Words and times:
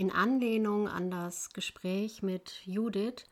In 0.00 0.10
Anlehnung 0.10 0.88
an 0.88 1.10
das 1.10 1.52
Gespräch 1.52 2.22
mit 2.22 2.62
Judith 2.64 3.26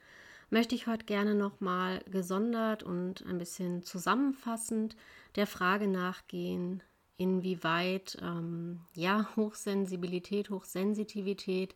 möchte 0.50 0.74
ich 0.74 0.86
heute 0.86 1.06
gerne 1.06 1.34
nochmal 1.34 2.00
gesondert 2.10 2.82
und 2.82 3.24
ein 3.24 3.38
bisschen 3.38 3.82
zusammenfassend 3.84 4.94
der 5.36 5.46
Frage 5.46 5.88
nachgehen, 5.88 6.82
inwieweit 7.16 8.18
ähm, 8.20 8.82
ja 8.92 9.30
Hochsensibilität, 9.34 10.50
Hochsensitivität 10.50 11.74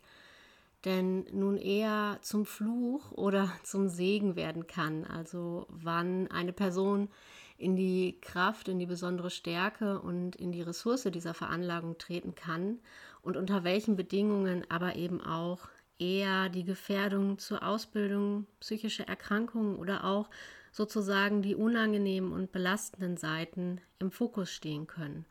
denn 0.85 1.25
nun 1.33 1.57
eher 1.57 2.19
zum 2.21 2.45
Fluch 2.45 3.13
oder 3.13 3.51
zum 3.63 3.89
Segen 3.89 4.37
werden 4.37 4.67
kann. 4.67 5.07
Also 5.07 5.65
wann 5.71 6.31
eine 6.31 6.53
Person 6.53 7.09
in 7.57 7.77
die 7.77 8.19
Kraft, 8.21 8.69
in 8.69 8.79
die 8.79 8.87
besondere 8.87 9.31
Stärke 9.31 10.01
und 10.01 10.37
in 10.37 10.53
die 10.53 10.61
Ressource 10.61 11.05
dieser 11.05 11.33
Veranlagung 11.33 11.97
treten 11.97 12.35
kann 12.35 12.81
und 13.23 13.37
unter 13.37 13.65
welchen 13.65 13.97
Bedingungen 13.97 14.65
aber 14.69 14.97
eben 14.97 15.21
auch 15.21 15.69
eher 15.99 16.49
die 16.49 16.65
Gefährdung 16.65 17.39
zur 17.39 17.63
Ausbildung 17.63 18.47
psychischer 18.61 19.09
Erkrankungen 19.09 19.77
oder 19.77 20.05
auch 20.05 20.29
sozusagen 20.73 21.43
die 21.43 21.55
unangenehmen 21.55 22.33
und 22.33 22.51
belastenden 22.51 23.17
Seiten 23.17 23.81
im 23.99 24.11
Fokus 24.11 24.51
stehen 24.51 24.87
können. 24.87 25.27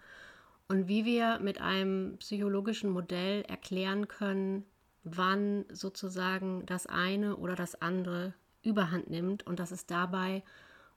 Und 0.68 0.88
wie 0.88 1.04
wir 1.04 1.40
mit 1.40 1.60
einem 1.60 2.18
psychologischen 2.20 2.90
Modell 2.92 3.42
erklären 3.42 4.08
können, 4.08 4.64
wann 5.04 5.66
sozusagen 5.72 6.66
das 6.66 6.86
eine 6.86 7.36
oder 7.36 7.56
das 7.56 7.82
andere 7.82 8.34
überhand 8.64 9.10
nimmt 9.10 9.46
und 9.46 9.60
dass 9.60 9.72
es 9.72 9.86
dabei 9.86 10.44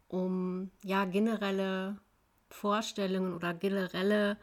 um 0.07 0.71
ja 0.85 1.07
generelle 1.07 1.97
Vorstellungen 2.51 3.35
oder 3.35 3.55
generelle 3.55 4.37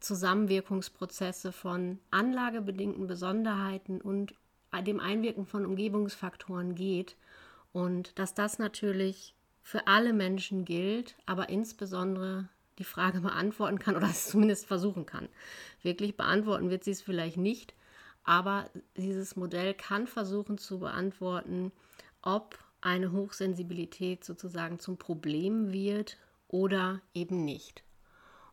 Zusammenwirkungsprozesse 0.00 1.52
von 1.52 1.98
anlagebedingten 2.10 3.06
Besonderheiten 3.06 4.00
und 4.00 4.34
dem 4.82 5.00
Einwirken 5.00 5.46
von 5.46 5.64
Umgebungsfaktoren 5.64 6.74
geht 6.74 7.16
und 7.72 8.18
dass 8.18 8.34
das 8.34 8.58
natürlich 8.58 9.34
für 9.62 9.86
alle 9.86 10.12
Menschen 10.12 10.64
gilt, 10.64 11.16
aber 11.26 11.48
insbesondere 11.48 12.48
die 12.78 12.84
Frage 12.84 13.20
beantworten 13.22 13.78
kann 13.78 13.96
oder 13.96 14.08
es 14.08 14.28
zumindest 14.28 14.66
versuchen 14.66 15.06
kann. 15.06 15.28
Wirklich 15.82 16.16
beantworten 16.16 16.70
wird 16.70 16.84
sie 16.84 16.92
es 16.92 17.02
vielleicht 17.02 17.36
nicht, 17.36 17.74
aber 18.24 18.68
dieses 18.96 19.36
Modell 19.36 19.74
kann 19.74 20.06
versuchen 20.06 20.58
zu 20.58 20.78
beantworten, 20.78 21.72
ob 22.22 22.58
eine 22.80 23.12
Hochsensibilität 23.12 24.24
sozusagen 24.24 24.78
zum 24.78 24.98
Problem 24.98 25.72
wird 25.72 26.18
oder 26.48 27.00
eben 27.14 27.44
nicht. 27.44 27.85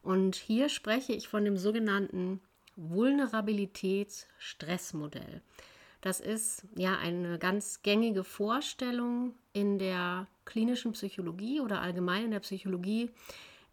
Und 0.03 0.35
hier 0.35 0.69
spreche 0.69 1.13
ich 1.13 1.27
von 1.27 1.43
dem 1.45 1.57
sogenannten 1.57 2.41
Vulnerabilitätsstressmodell. 2.75 5.41
Das 6.01 6.19
ist 6.19 6.65
ja 6.75 6.97
eine 6.97 7.39
ganz 7.39 7.81
gängige 7.81 8.23
Vorstellung 8.25 9.33
in 9.53 9.79
der 9.79 10.27
klinischen 10.43 10.91
Psychologie 10.91 11.61
oder 11.61 11.81
allgemein 11.81 12.25
in 12.25 12.31
der 12.31 12.41
Psychologie, 12.41 13.11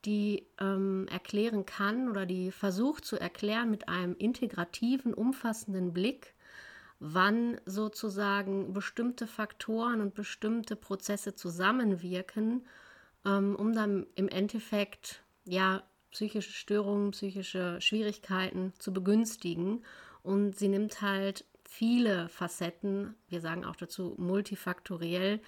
die 0.04 0.46
ähm, 0.60 1.08
erklären 1.10 1.66
kann 1.66 2.08
oder 2.08 2.26
die 2.26 2.52
versucht 2.52 3.04
zu 3.04 3.18
erklären 3.18 3.68
mit 3.70 3.88
einem 3.88 4.14
integrativen, 4.16 5.12
umfassenden 5.12 5.92
Blick, 5.92 6.34
wann 7.00 7.60
sozusagen 7.66 8.72
bestimmte 8.72 9.26
Faktoren 9.26 10.00
und 10.00 10.14
bestimmte 10.14 10.76
Prozesse 10.76 11.34
zusammenwirken, 11.34 12.64
ähm, 13.26 13.56
um 13.56 13.72
dann 13.72 14.06
im 14.14 14.28
Endeffekt 14.28 15.24
ja 15.44 15.82
psychische 16.10 16.52
Störungen, 16.52 17.12
psychische 17.12 17.80
Schwierigkeiten 17.80 18.72
zu 18.78 18.92
begünstigen. 18.92 19.84
Und 20.22 20.56
sie 20.56 20.68
nimmt 20.68 21.00
halt 21.00 21.44
viele 21.64 22.28
Facetten, 22.28 23.14
wir 23.28 23.40
sagen 23.40 23.64
auch 23.64 23.76
dazu 23.76 24.14
multifaktoriell, 24.18 25.40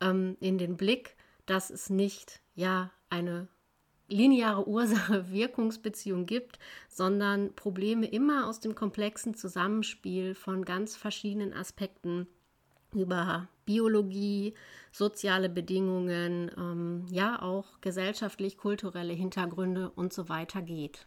ähm, 0.00 0.36
in 0.40 0.58
den 0.58 0.76
Blick, 0.76 1.16
dass 1.44 1.70
es 1.70 1.90
nicht 1.90 2.40
ja 2.54 2.90
eine 3.10 3.48
lineare 4.08 4.66
Ursache-Wirkungsbeziehung 4.68 6.26
gibt, 6.26 6.58
sondern 6.88 7.54
Probleme 7.54 8.06
immer 8.06 8.46
aus 8.48 8.60
dem 8.60 8.74
komplexen 8.74 9.34
Zusammenspiel 9.34 10.34
von 10.34 10.64
ganz 10.64 10.96
verschiedenen 10.96 11.52
Aspekten 11.52 12.26
über 12.96 13.48
Biologie, 13.64 14.54
soziale 14.92 15.48
Bedingungen, 15.48 16.50
ähm, 16.56 17.06
ja 17.10 17.42
auch 17.42 17.80
gesellschaftlich-kulturelle 17.80 19.12
Hintergründe 19.12 19.90
und 19.90 20.12
so 20.12 20.28
weiter 20.28 20.62
geht. 20.62 21.06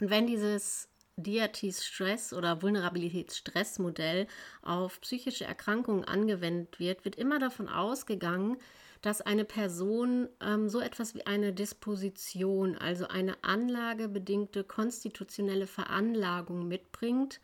Und 0.00 0.10
wenn 0.10 0.26
dieses 0.26 0.88
Diatis-Stress 1.16 2.32
oder 2.32 2.60
Vulnerabilitäts-Stress-Modell 2.62 4.26
auf 4.62 5.00
psychische 5.00 5.44
Erkrankungen 5.44 6.04
angewendet 6.04 6.80
wird, 6.80 7.04
wird 7.04 7.16
immer 7.16 7.38
davon 7.38 7.68
ausgegangen, 7.68 8.56
dass 9.00 9.20
eine 9.20 9.44
Person 9.44 10.28
ähm, 10.40 10.68
so 10.68 10.80
etwas 10.80 11.14
wie 11.14 11.26
eine 11.26 11.52
Disposition, 11.52 12.76
also 12.76 13.06
eine 13.06 13.36
anlagebedingte 13.44 14.64
konstitutionelle 14.64 15.66
Veranlagung 15.66 16.66
mitbringt 16.66 17.40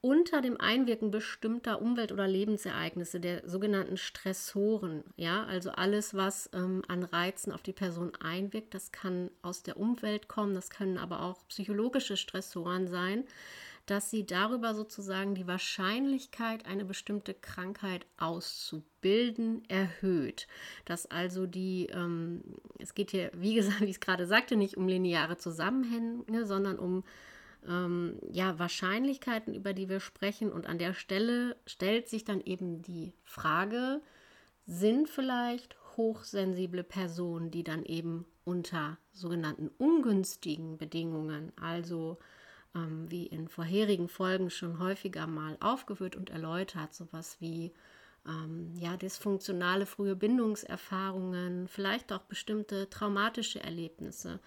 unter 0.00 0.40
dem 0.40 0.60
Einwirken 0.60 1.10
bestimmter 1.10 1.80
Umwelt- 1.80 2.12
oder 2.12 2.28
Lebensereignisse, 2.28 3.18
der 3.18 3.48
sogenannten 3.48 3.96
Stressoren. 3.96 5.02
Ja, 5.16 5.44
also 5.44 5.70
alles, 5.70 6.14
was 6.14 6.50
ähm, 6.52 6.82
an 6.88 7.02
Reizen 7.02 7.52
auf 7.52 7.62
die 7.62 7.72
Person 7.72 8.12
einwirkt, 8.16 8.74
das 8.74 8.92
kann 8.92 9.30
aus 9.42 9.62
der 9.62 9.76
Umwelt 9.76 10.28
kommen, 10.28 10.54
das 10.54 10.70
können 10.70 10.98
aber 10.98 11.22
auch 11.22 11.46
psychologische 11.48 12.16
Stressoren 12.16 12.88
sein, 12.88 13.24
dass 13.86 14.10
sie 14.10 14.26
darüber 14.26 14.74
sozusagen 14.74 15.34
die 15.34 15.46
Wahrscheinlichkeit, 15.46 16.66
eine 16.66 16.84
bestimmte 16.84 17.34
Krankheit 17.34 18.04
auszubilden, 18.16 19.62
erhöht. 19.68 20.48
Dass 20.84 21.06
also 21.06 21.46
die, 21.46 21.86
ähm, 21.92 22.42
es 22.80 22.94
geht 22.94 23.12
hier, 23.12 23.30
wie 23.34 23.54
gesagt, 23.56 23.80
wie 23.80 23.84
ich 23.86 23.92
es 23.92 24.00
gerade 24.00 24.26
sagte, 24.26 24.56
nicht 24.56 24.76
um 24.76 24.88
lineare 24.88 25.36
Zusammenhänge, 25.36 26.46
sondern 26.46 26.78
um 26.78 27.04
ähm, 27.68 28.18
ja, 28.30 28.58
Wahrscheinlichkeiten, 28.58 29.54
über 29.54 29.72
die 29.72 29.88
wir 29.88 30.00
sprechen. 30.00 30.52
Und 30.52 30.66
an 30.66 30.78
der 30.78 30.94
Stelle 30.94 31.56
stellt 31.66 32.08
sich 32.08 32.24
dann 32.24 32.40
eben 32.40 32.82
die 32.82 33.12
Frage, 33.24 34.00
sind 34.66 35.08
vielleicht 35.08 35.76
hochsensible 35.96 36.82
Personen, 36.84 37.50
die 37.50 37.64
dann 37.64 37.84
eben 37.84 38.26
unter 38.44 38.98
sogenannten 39.12 39.70
ungünstigen 39.78 40.78
Bedingungen, 40.78 41.52
also 41.60 42.18
ähm, 42.74 43.10
wie 43.10 43.26
in 43.26 43.48
vorherigen 43.48 44.08
Folgen 44.08 44.50
schon 44.50 44.78
häufiger 44.78 45.26
mal 45.26 45.56
aufgeführt 45.60 46.16
und 46.16 46.30
erläutert, 46.30 46.94
sowas 46.94 47.36
wie 47.40 47.72
ähm, 48.26 48.72
ja, 48.76 48.96
dysfunktionale 48.96 49.86
frühe 49.86 50.16
Bindungserfahrungen, 50.16 51.68
vielleicht 51.68 52.12
auch 52.12 52.22
bestimmte 52.22 52.90
traumatische 52.90 53.62
Erlebnisse 53.62 54.40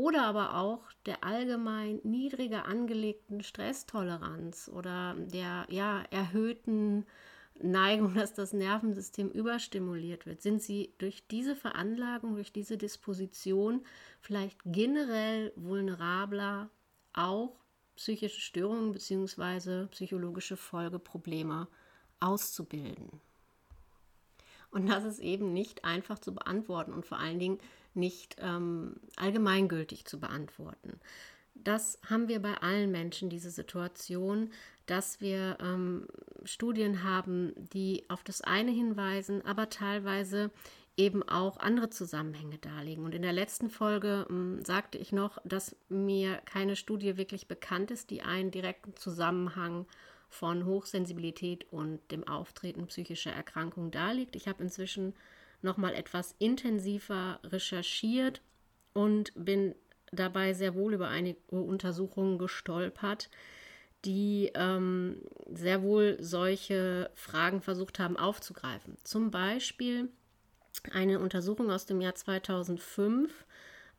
oder 0.00 0.24
aber 0.24 0.56
auch 0.56 0.80
der 1.04 1.22
allgemein 1.24 2.00
niedriger 2.04 2.64
angelegten 2.64 3.42
Stresstoleranz 3.42 4.70
oder 4.72 5.14
der 5.18 5.66
ja, 5.68 6.02
erhöhten 6.10 7.04
Neigung, 7.60 8.14
dass 8.14 8.32
das 8.32 8.54
Nervensystem 8.54 9.28
überstimuliert 9.28 10.24
wird, 10.24 10.40
sind 10.40 10.62
sie 10.62 10.94
durch 10.96 11.26
diese 11.26 11.54
Veranlagung, 11.54 12.34
durch 12.36 12.50
diese 12.50 12.78
Disposition 12.78 13.84
vielleicht 14.22 14.58
generell 14.64 15.52
vulnerabler, 15.54 16.70
auch 17.12 17.60
psychische 17.94 18.40
Störungen 18.40 18.92
bzw. 18.92 19.84
psychologische 19.88 20.56
Folgeprobleme 20.56 21.68
auszubilden. 22.20 23.20
Und 24.70 24.86
das 24.88 25.04
ist 25.04 25.18
eben 25.18 25.52
nicht 25.52 25.84
einfach 25.84 26.20
zu 26.20 26.32
beantworten 26.32 26.94
und 26.94 27.04
vor 27.04 27.18
allen 27.18 27.38
Dingen 27.38 27.58
nicht 27.94 28.36
ähm, 28.40 28.96
allgemeingültig 29.16 30.04
zu 30.04 30.20
beantworten. 30.20 31.00
Das 31.54 31.98
haben 32.08 32.28
wir 32.28 32.40
bei 32.40 32.54
allen 32.54 32.90
Menschen, 32.90 33.28
diese 33.28 33.50
Situation, 33.50 34.50
dass 34.86 35.20
wir 35.20 35.58
ähm, 35.60 36.06
Studien 36.44 37.04
haben, 37.04 37.52
die 37.72 38.04
auf 38.08 38.24
das 38.24 38.40
eine 38.40 38.70
hinweisen, 38.70 39.44
aber 39.44 39.68
teilweise 39.68 40.50
eben 40.96 41.22
auch 41.22 41.58
andere 41.58 41.90
Zusammenhänge 41.90 42.58
darlegen. 42.58 43.04
Und 43.04 43.14
in 43.14 43.22
der 43.22 43.32
letzten 43.32 43.70
Folge 43.70 44.26
ähm, 44.28 44.64
sagte 44.64 44.98
ich 44.98 45.12
noch, 45.12 45.38
dass 45.44 45.76
mir 45.88 46.36
keine 46.44 46.76
Studie 46.76 47.16
wirklich 47.16 47.46
bekannt 47.46 47.90
ist, 47.90 48.10
die 48.10 48.22
einen 48.22 48.50
direkten 48.50 48.94
Zusammenhang 48.96 49.86
von 50.28 50.64
Hochsensibilität 50.64 51.66
und 51.72 52.00
dem 52.10 52.26
Auftreten 52.26 52.86
psychischer 52.86 53.32
Erkrankungen 53.32 53.90
darlegt. 53.90 54.36
Ich 54.36 54.46
habe 54.46 54.62
inzwischen 54.62 55.14
noch 55.62 55.76
mal 55.76 55.94
etwas 55.94 56.34
intensiver 56.38 57.40
recherchiert 57.44 58.40
und 58.92 59.32
bin 59.34 59.74
dabei 60.12 60.52
sehr 60.54 60.74
wohl 60.74 60.94
über 60.94 61.08
einige 61.08 61.38
Untersuchungen 61.50 62.38
gestolpert, 62.38 63.30
die 64.04 64.50
ähm, 64.54 65.22
sehr 65.52 65.82
wohl 65.82 66.16
solche 66.20 67.10
Fragen 67.14 67.60
versucht 67.60 67.98
haben 67.98 68.16
aufzugreifen. 68.16 68.96
Zum 69.04 69.30
Beispiel 69.30 70.08
eine 70.92 71.20
Untersuchung 71.20 71.70
aus 71.70 71.86
dem 71.86 72.00
Jahr 72.00 72.14
2005, 72.14 73.44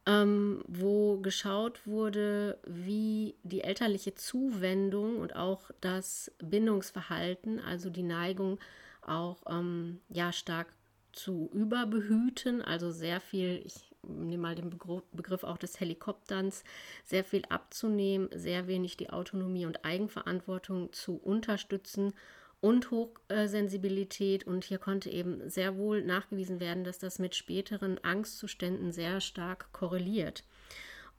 ähm, 0.07 0.63
wo 0.67 1.17
geschaut 1.17 1.85
wurde, 1.85 2.57
wie 2.65 3.35
die 3.43 3.61
elterliche 3.61 4.15
Zuwendung 4.15 5.17
und 5.17 5.35
auch 5.35 5.69
das 5.79 6.31
Bindungsverhalten, 6.39 7.59
also 7.59 7.89
die 7.89 8.03
Neigung 8.03 8.59
auch 9.01 9.43
ähm, 9.47 9.99
ja 10.09 10.31
stark 10.31 10.67
zu 11.13 11.49
überbehüten, 11.53 12.61
also 12.61 12.91
sehr 12.91 13.19
viel, 13.19 13.61
ich 13.65 13.91
nehme 14.03 14.41
mal 14.41 14.55
den 14.55 14.69
Begriff, 14.69 15.43
auch 15.43 15.57
des 15.57 15.79
Helikopterns, 15.79 16.63
sehr 17.03 17.23
viel 17.23 17.43
abzunehmen, 17.49 18.29
sehr 18.33 18.67
wenig 18.67 18.97
die 18.97 19.09
Autonomie 19.09 19.65
und 19.65 19.85
Eigenverantwortung 19.85 20.91
zu 20.93 21.17
unterstützen 21.17 22.13
und 22.61 22.91
Hochsensibilität. 22.91 24.45
Und 24.45 24.63
hier 24.63 24.77
konnte 24.77 25.09
eben 25.09 25.49
sehr 25.49 25.77
wohl 25.77 26.03
nachgewiesen 26.03 26.59
werden, 26.59 26.83
dass 26.83 26.99
das 26.99 27.19
mit 27.19 27.35
späteren 27.35 27.99
Angstzuständen 28.03 28.91
sehr 28.91 29.21
stark 29.21 29.71
korreliert. 29.73 30.43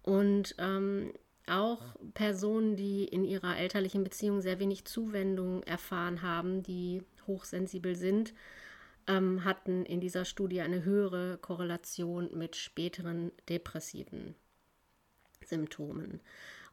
Und 0.02 0.54
ähm, 0.58 1.12
auch 1.46 1.82
Personen, 2.14 2.76
die 2.76 3.04
in 3.04 3.24
ihrer 3.24 3.56
elterlichen 3.56 4.04
Beziehung 4.04 4.40
sehr 4.40 4.58
wenig 4.58 4.84
Zuwendung 4.84 5.62
erfahren 5.64 6.22
haben, 6.22 6.62
die 6.62 7.02
hochsensibel 7.26 7.96
sind, 7.96 8.32
ähm, 9.06 9.44
hatten 9.44 9.84
in 9.84 10.00
dieser 10.00 10.24
Studie 10.24 10.60
eine 10.60 10.84
höhere 10.84 11.38
Korrelation 11.38 12.30
mit 12.36 12.56
späteren 12.56 13.32
depressiven 13.48 14.34
Symptomen. 15.44 16.20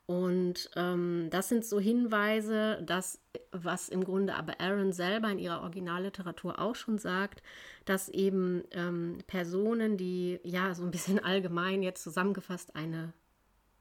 Und 0.10 0.72
ähm, 0.76 1.28
das 1.30 1.50
sind 1.50 1.64
so 1.64 1.80
Hinweise, 1.80 2.81
dass, 2.84 3.22
was 3.52 3.90
im 3.90 4.04
Grunde 4.04 4.34
aber 4.34 4.60
Aaron 4.60 4.92
selber 4.92 5.30
in 5.30 5.38
ihrer 5.38 5.62
Originalliteratur 5.62 6.58
auch 6.58 6.74
schon 6.74 6.98
sagt, 6.98 7.44
dass 7.86 8.10
eben 8.10 8.64
ähm, 8.72 9.20
Personen, 9.28 9.98
die 9.98 10.40
ja 10.44 10.74
so 10.74 10.84
ein 10.84 10.90
bisschen 10.90 11.20
allgemein 11.24 11.84
jetzt 11.84 12.02
zusammengefasst 12.04 12.76
eine 12.76 13.14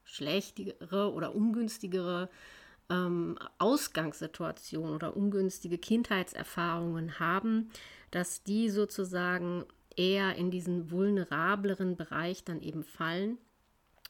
schlechtere 0.03 1.11
oder 1.11 1.33
ungünstigere 1.33 2.29
ähm, 2.89 3.37
Ausgangssituation 3.57 4.91
oder 4.91 5.15
ungünstige 5.15 5.77
Kindheitserfahrungen 5.77 7.19
haben, 7.19 7.69
dass 8.11 8.43
die 8.43 8.69
sozusagen 8.69 9.65
eher 9.95 10.35
in 10.35 10.51
diesen 10.51 10.91
vulnerableren 10.91 11.95
Bereich 11.95 12.43
dann 12.43 12.61
eben 12.61 12.83
fallen 12.83 13.37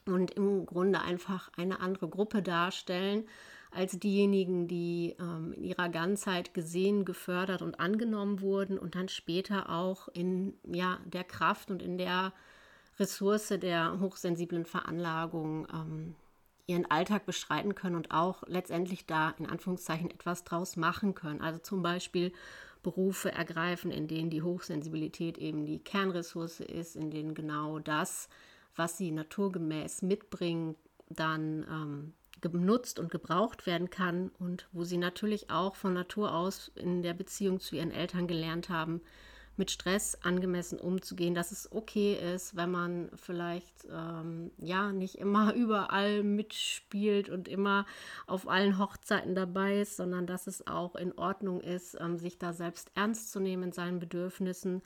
und 0.06 0.32
im 0.32 0.66
Grunde 0.66 1.02
einfach 1.02 1.52
eine 1.58 1.80
andere 1.80 2.08
Gruppe 2.08 2.42
darstellen 2.42 3.26
als 3.72 4.00
diejenigen, 4.00 4.68
die 4.68 5.16
ähm, 5.20 5.54
in 5.54 5.64
ihrer 5.64 5.90
Ganzheit 5.90 6.54
gesehen, 6.54 7.06
gefördert 7.06 7.62
und 7.62 7.80
angenommen 7.80 8.42
wurden 8.42 8.80
und 8.80 8.96
dann 8.96 9.10
später 9.10 9.70
auch 9.70 10.08
in 10.10 10.56
ja, 10.64 11.00
der 11.06 11.24
Kraft 11.24 11.70
und 11.70 11.82
in 11.82 11.98
der 11.98 12.34
Ressource 13.00 13.50
der 13.50 14.00
hochsensiblen 14.00 14.66
Veranlagung 14.66 15.68
ähm, 15.72 16.16
ihren 16.70 16.90
Alltag 16.90 17.26
bestreiten 17.26 17.74
können 17.74 17.96
und 17.96 18.12
auch 18.12 18.44
letztendlich 18.46 19.08
da 19.08 19.32
in 19.40 19.48
Anführungszeichen 19.48 20.12
etwas 20.12 20.44
draus 20.44 20.78
machen 20.78 21.16
können. 21.16 21.42
Also 21.42 21.60
zum 21.60 21.82
Beispiel 21.82 22.32
Berufe 22.84 23.32
ergreifen, 23.32 23.92
in 23.92 24.08
denen 24.08 24.30
die 24.30 24.44
Hochsensibilität 24.44 25.40
eben 25.40 25.66
die 25.66 25.80
Kernressource 25.80 26.60
ist, 26.60 26.96
in 26.96 27.10
denen 27.10 27.34
genau 27.34 27.80
das, 27.80 28.30
was 28.76 28.98
sie 28.98 29.12
naturgemäß 29.12 30.04
mitbringen, 30.04 30.76
dann 31.10 31.66
ähm, 31.70 32.14
genutzt 32.40 33.00
und 33.00 33.10
gebraucht 33.10 33.66
werden 33.66 33.90
kann 33.90 34.30
und 34.38 34.70
wo 34.72 34.84
sie 34.84 34.98
natürlich 34.98 35.50
auch 35.50 35.76
von 35.76 35.94
Natur 35.94 36.34
aus 36.34 36.72
in 36.76 37.02
der 37.02 37.16
Beziehung 37.16 37.60
zu 37.60 37.76
ihren 37.76 37.92
Eltern 37.92 38.28
gelernt 38.28 38.70
haben, 38.70 39.02
mit 39.60 39.70
Stress 39.70 40.18
angemessen 40.24 40.80
umzugehen, 40.80 41.36
dass 41.36 41.52
es 41.52 41.72
okay 41.72 42.18
ist, 42.34 42.56
wenn 42.56 42.72
man 42.72 43.12
vielleicht 43.16 43.86
ähm, 43.92 44.50
ja 44.58 44.92
nicht 44.92 45.20
immer 45.20 45.54
überall 45.54 46.24
mitspielt 46.24 47.30
und 47.30 47.48
immer 47.48 47.86
auf 48.26 48.48
allen 48.48 48.80
Hochzeiten 48.80 49.36
dabei 49.36 49.82
ist, 49.82 49.98
sondern 49.98 50.26
dass 50.26 50.48
es 50.48 50.66
auch 50.66 50.96
in 50.96 51.16
Ordnung 51.16 51.62
ist, 51.62 51.96
ähm, 52.00 52.18
sich 52.18 52.40
da 52.40 52.54
selbst 52.54 52.90
ernst 52.96 53.32
zu 53.32 53.40
nehmen 53.40 53.64
in 53.64 53.72
seinen 53.72 54.00
Bedürfnissen. 54.00 54.82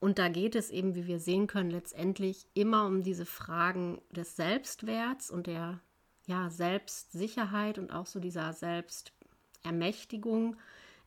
Und 0.00 0.18
da 0.18 0.28
geht 0.28 0.54
es 0.54 0.70
eben, 0.70 0.94
wie 0.94 1.06
wir 1.06 1.20
sehen 1.20 1.46
können, 1.46 1.70
letztendlich 1.70 2.46
immer 2.54 2.86
um 2.86 3.02
diese 3.02 3.26
Fragen 3.26 4.00
des 4.10 4.34
Selbstwerts 4.34 5.30
und 5.30 5.46
der 5.46 5.78
ja, 6.26 6.50
Selbstsicherheit 6.50 7.78
und 7.78 7.92
auch 7.92 8.06
so 8.06 8.18
dieser 8.18 8.52
Selbstermächtigung, 8.52 10.56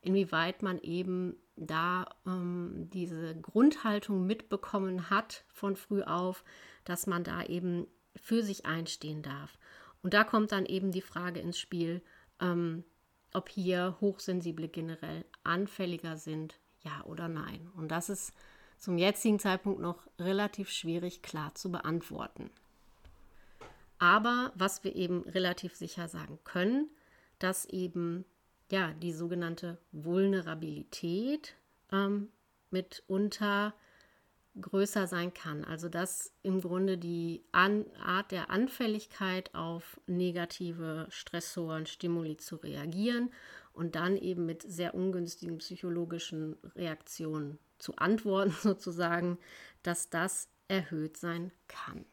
inwieweit 0.04 0.62
man 0.62 0.80
eben 0.80 1.36
da 1.56 2.06
ähm, 2.26 2.88
diese 2.92 3.34
Grundhaltung 3.36 4.26
mitbekommen 4.26 5.10
hat 5.10 5.44
von 5.48 5.76
früh 5.76 6.02
auf, 6.02 6.44
dass 6.84 7.06
man 7.06 7.24
da 7.24 7.44
eben 7.44 7.86
für 8.16 8.42
sich 8.42 8.66
einstehen 8.66 9.22
darf. 9.22 9.58
Und 10.02 10.14
da 10.14 10.24
kommt 10.24 10.52
dann 10.52 10.66
eben 10.66 10.90
die 10.90 11.00
Frage 11.00 11.40
ins 11.40 11.58
Spiel, 11.58 12.02
ähm, 12.40 12.84
ob 13.32 13.48
hier 13.48 13.96
Hochsensible 14.00 14.68
generell 14.68 15.24
anfälliger 15.42 16.16
sind, 16.16 16.58
ja 16.82 17.02
oder 17.04 17.28
nein. 17.28 17.68
Und 17.76 17.88
das 17.88 18.08
ist 18.08 18.32
zum 18.78 18.98
jetzigen 18.98 19.38
Zeitpunkt 19.38 19.80
noch 19.80 20.06
relativ 20.18 20.70
schwierig 20.70 21.22
klar 21.22 21.54
zu 21.54 21.72
beantworten. 21.72 22.50
Aber 23.98 24.52
was 24.54 24.84
wir 24.84 24.94
eben 24.94 25.22
relativ 25.22 25.74
sicher 25.74 26.08
sagen 26.08 26.38
können, 26.44 26.90
dass 27.38 27.64
eben 27.64 28.24
ja, 28.70 28.92
die 28.92 29.12
sogenannte 29.12 29.78
Vulnerabilität 29.92 31.54
ähm, 31.92 32.28
mitunter 32.70 33.74
größer 34.60 35.06
sein 35.06 35.34
kann. 35.34 35.64
Also 35.64 35.88
dass 35.88 36.32
im 36.42 36.60
Grunde 36.60 36.96
die 36.98 37.44
An 37.52 37.84
Art 37.98 38.30
der 38.30 38.50
Anfälligkeit 38.50 39.54
auf 39.54 40.00
negative 40.06 41.06
Stressoren, 41.10 41.86
Stimuli 41.86 42.36
zu 42.36 42.56
reagieren 42.56 43.30
und 43.72 43.96
dann 43.96 44.16
eben 44.16 44.46
mit 44.46 44.62
sehr 44.62 44.94
ungünstigen 44.94 45.58
psychologischen 45.58 46.56
Reaktionen 46.76 47.58
zu 47.78 47.96
antworten 47.96 48.54
sozusagen, 48.62 49.38
dass 49.82 50.10
das 50.10 50.48
erhöht 50.68 51.16
sein 51.16 51.52
kann. 51.68 52.04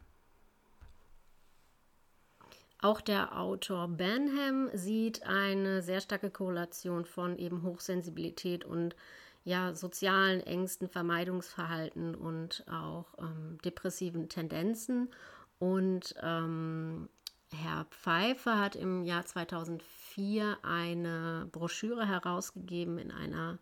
Auch 2.81 2.99
der 2.99 3.37
Autor 3.37 3.87
Benham 3.87 4.69
sieht 4.73 5.23
eine 5.23 5.83
sehr 5.83 6.01
starke 6.01 6.31
Korrelation 6.31 7.05
von 7.05 7.37
eben 7.37 7.61
Hochsensibilität 7.61 8.65
und 8.65 8.95
ja, 9.43 9.73
sozialen 9.73 10.41
Ängsten, 10.41 10.89
Vermeidungsverhalten 10.89 12.15
und 12.15 12.65
auch 12.67 13.05
ähm, 13.19 13.59
depressiven 13.63 14.29
Tendenzen. 14.29 15.09
Und 15.59 16.15
ähm, 16.21 17.07
Herr 17.53 17.85
Pfeiffer 17.85 18.59
hat 18.59 18.75
im 18.75 19.03
Jahr 19.03 19.25
2004 19.25 20.57
eine 20.63 21.47
Broschüre 21.51 22.07
herausgegeben 22.07 22.97
in 22.97 23.11
einer 23.11 23.59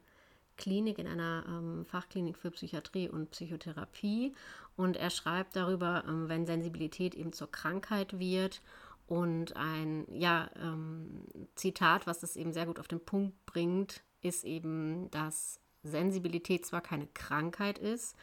Klinik, 0.58 0.98
in 0.98 1.08
einer 1.08 1.44
ähm, 1.48 1.86
Fachklinik 1.86 2.38
für 2.38 2.52
Psychiatrie 2.52 3.10
und 3.10 3.32
Psychotherapie. 3.32 4.34
Und 4.78 4.96
er 4.96 5.10
schreibt 5.10 5.56
darüber, 5.56 6.04
ähm, 6.08 6.30
wenn 6.30 6.46
Sensibilität 6.46 7.16
eben 7.16 7.34
zur 7.34 7.52
Krankheit 7.52 8.18
wird 8.20 8.62
und 9.10 9.56
ein 9.56 10.06
ja, 10.12 10.52
ähm, 10.62 11.26
Zitat, 11.56 12.06
was 12.06 12.20
das 12.20 12.36
eben 12.36 12.54
sehr 12.54 12.68
gut 12.68 12.80
auf 12.80 12.88
den 12.88 13.04
Punkt 13.04 13.44
bringt, 13.48 14.04
ist 14.22 14.44
eben, 14.44 15.10
dass 15.10 15.60
Sensibilität 15.82 16.64
zwar 16.64 16.82
keine 16.82 17.08
Krankheit 17.08 17.80
ist, 17.80 18.16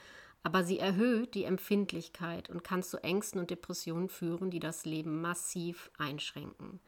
aber 0.45 0.63
sie 0.63 0.79
erhöht 0.79 1.35
die 1.35 1.43
Empfindlichkeit 1.43 2.51
und 2.51 2.63
kann 2.63 2.85
zu 2.85 3.03
Ängsten 3.03 3.41
und 3.41 3.51
Depressionen 3.51 4.09
führen, 4.09 4.49
die 4.49 4.61
das 4.61 4.85
Leben 4.85 5.21
massiv 5.21 5.91
einschränken. 5.99 6.79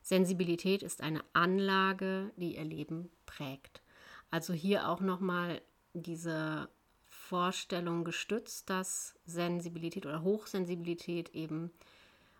Sensibilität 0.00 0.82
ist 0.82 1.02
eine 1.02 1.22
Anlage, 1.34 2.30
die 2.36 2.56
ihr 2.56 2.64
Leben 2.64 3.10
prägt. 3.26 3.82
Also 4.30 4.54
hier 4.54 4.88
auch 4.88 5.00
nochmal 5.00 5.60
diese 5.92 6.70
Vorstellung 7.06 8.04
gestützt, 8.04 8.70
dass 8.70 9.14
Sensibilität 9.26 10.06
oder 10.06 10.22
Hochsensibilität 10.22 11.34
eben 11.34 11.70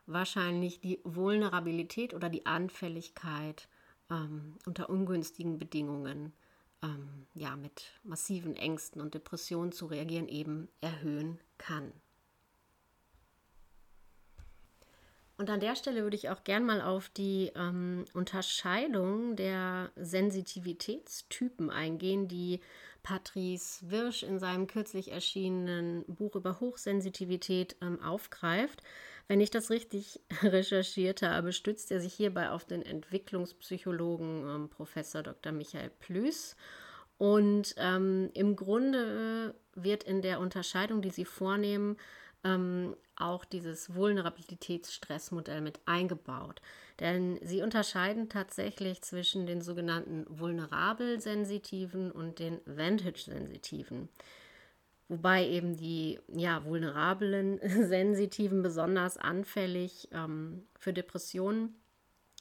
wahrscheinlich 0.06 0.80
die 0.80 1.00
Vulnerabilität 1.04 2.14
oder 2.14 2.28
die 2.28 2.46
Anfälligkeit 2.46 3.68
ähm, 4.10 4.56
unter 4.66 4.90
ungünstigen 4.90 5.58
Bedingungen 5.58 6.32
ähm, 6.82 7.26
ja, 7.34 7.56
mit 7.56 7.92
massiven 8.02 8.56
Ängsten 8.56 9.00
und 9.00 9.14
Depressionen 9.14 9.72
zu 9.72 9.86
reagieren, 9.86 10.28
eben 10.28 10.68
erhöhen 10.80 11.38
kann. 11.58 11.92
Und 15.38 15.50
an 15.50 15.60
der 15.60 15.74
Stelle 15.74 16.02
würde 16.02 16.16
ich 16.16 16.28
auch 16.28 16.44
gern 16.44 16.64
mal 16.64 16.80
auf 16.80 17.08
die 17.08 17.50
ähm, 17.56 18.04
Unterscheidung 18.12 19.34
der 19.34 19.90
Sensitivitätstypen 19.96 21.70
eingehen, 21.70 22.28
die 22.28 22.60
Patrice 23.02 23.90
Wirsch 23.90 24.22
in 24.22 24.38
seinem 24.38 24.68
kürzlich 24.68 25.10
erschienenen 25.10 26.04
Buch 26.06 26.36
über 26.36 26.60
Hochsensitivität 26.60 27.76
ähm, 27.80 28.00
aufgreift. 28.00 28.82
Wenn 29.28 29.40
ich 29.40 29.50
das 29.50 29.70
richtig 29.70 30.20
recherchiert 30.42 31.22
habe, 31.22 31.52
stützt 31.52 31.90
er 31.90 32.00
sich 32.00 32.14
hierbei 32.14 32.50
auf 32.50 32.64
den 32.64 32.82
Entwicklungspsychologen 32.82 34.48
ähm, 34.48 34.68
Professor 34.68 35.22
Dr. 35.22 35.52
Michael 35.52 35.90
Plüß. 36.00 36.56
Und 37.18 37.74
ähm, 37.76 38.30
im 38.34 38.56
Grunde 38.56 39.54
wird 39.74 40.02
in 40.04 40.22
der 40.22 40.40
Unterscheidung, 40.40 41.02
die 41.02 41.10
sie 41.10 41.24
vornehmen, 41.24 41.96
ähm, 42.44 42.96
auch 43.16 43.44
dieses 43.44 43.94
Vulnerabilitätsstressmodell 43.94 45.60
mit 45.60 45.80
eingebaut. 45.86 46.60
Denn 46.98 47.38
sie 47.42 47.62
unterscheiden 47.62 48.28
tatsächlich 48.28 49.02
zwischen 49.02 49.46
den 49.46 49.60
sogenannten 49.60 50.26
vulnerabel-sensitiven 50.28 52.10
und 52.10 52.38
den 52.38 52.60
Vantage-sensitiven. 52.66 54.08
Wobei 55.08 55.46
eben 55.46 55.76
die 55.76 56.18
ja, 56.28 56.64
vulnerablen 56.64 57.60
Sensitiven 57.88 58.62
besonders 58.62 59.18
anfällig 59.18 60.08
ähm, 60.12 60.66
für 60.78 60.92
Depressionen 60.92 61.74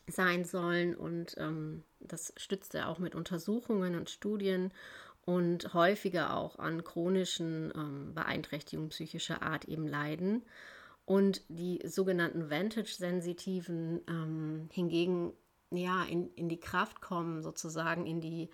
sein 0.07 0.45
sollen. 0.45 0.95
Und 0.95 1.35
ähm, 1.37 1.83
das 1.99 2.33
stützt 2.37 2.75
er 2.75 2.89
auch 2.89 2.99
mit 2.99 3.15
Untersuchungen 3.15 3.95
und 3.95 4.09
Studien 4.09 4.71
und 5.25 5.73
häufiger 5.73 6.35
auch 6.35 6.57
an 6.59 6.83
chronischen 6.83 7.71
ähm, 7.75 8.13
Beeinträchtigungen 8.13 8.89
psychischer 8.89 9.41
Art 9.41 9.65
eben 9.65 9.87
leiden. 9.87 10.43
Und 11.05 11.43
die 11.49 11.81
sogenannten 11.85 12.49
Vantage-Sensitiven 12.49 14.01
ähm, 14.07 14.69
hingegen 14.71 15.33
ja 15.71 16.03
in, 16.03 16.33
in 16.35 16.49
die 16.49 16.59
Kraft 16.59 17.01
kommen, 17.01 17.41
sozusagen 17.41 18.05
in 18.05 18.21
die 18.21 18.49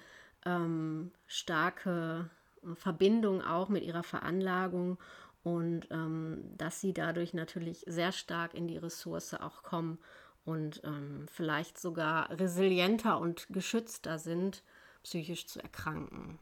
ähm, 0.46 1.12
starke 1.26 2.30
Verbindung 2.76 3.42
auch 3.42 3.70
mit 3.70 3.84
ihrer 3.84 4.04
Veranlagung 4.04 4.98
und 5.44 5.88
ähm, 5.92 6.44
dass 6.58 6.82
sie 6.82 6.94
dadurch 6.94 7.34
natürlich 7.34 7.84
sehr 7.88 8.12
stark 8.12 8.54
in 8.54 8.68
die 8.68 8.78
Ressource 8.78 9.34
auch 9.34 9.64
kommen 9.64 9.98
und 10.44 10.82
ähm, 10.84 11.26
vielleicht 11.32 11.80
sogar 11.80 12.30
resilienter 12.40 13.20
und 13.20 13.48
geschützter 13.50 14.20
sind, 14.20 14.64
psychisch 15.04 15.48
zu 15.48 15.62
erkranken. 15.62 16.40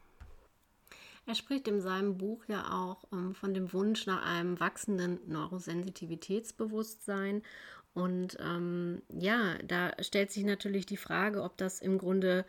Er 1.27 1.33
spricht 1.33 1.67
in 1.67 1.81
seinem 1.81 2.17
Buch 2.17 2.43
ja 2.47 2.71
auch 2.71 3.05
ähm, 3.11 3.33
von 3.33 3.55
dem 3.55 3.73
Wunsch 3.73 4.05
nach 4.05 4.23
einem 4.23 4.59
wachsenden 4.59 5.19
Neurosensitivitätsbewusstsein. 5.27 7.41
Und 7.93 8.37
ähm, 8.39 9.01
ja, 9.09 9.55
da 9.63 9.91
stellt 10.01 10.31
sich 10.31 10.43
natürlich 10.43 10.85
die 10.85 10.97
Frage, 10.97 11.41
ob 11.41 11.57
das 11.57 11.81
im 11.81 11.97
Grunde 11.97 12.45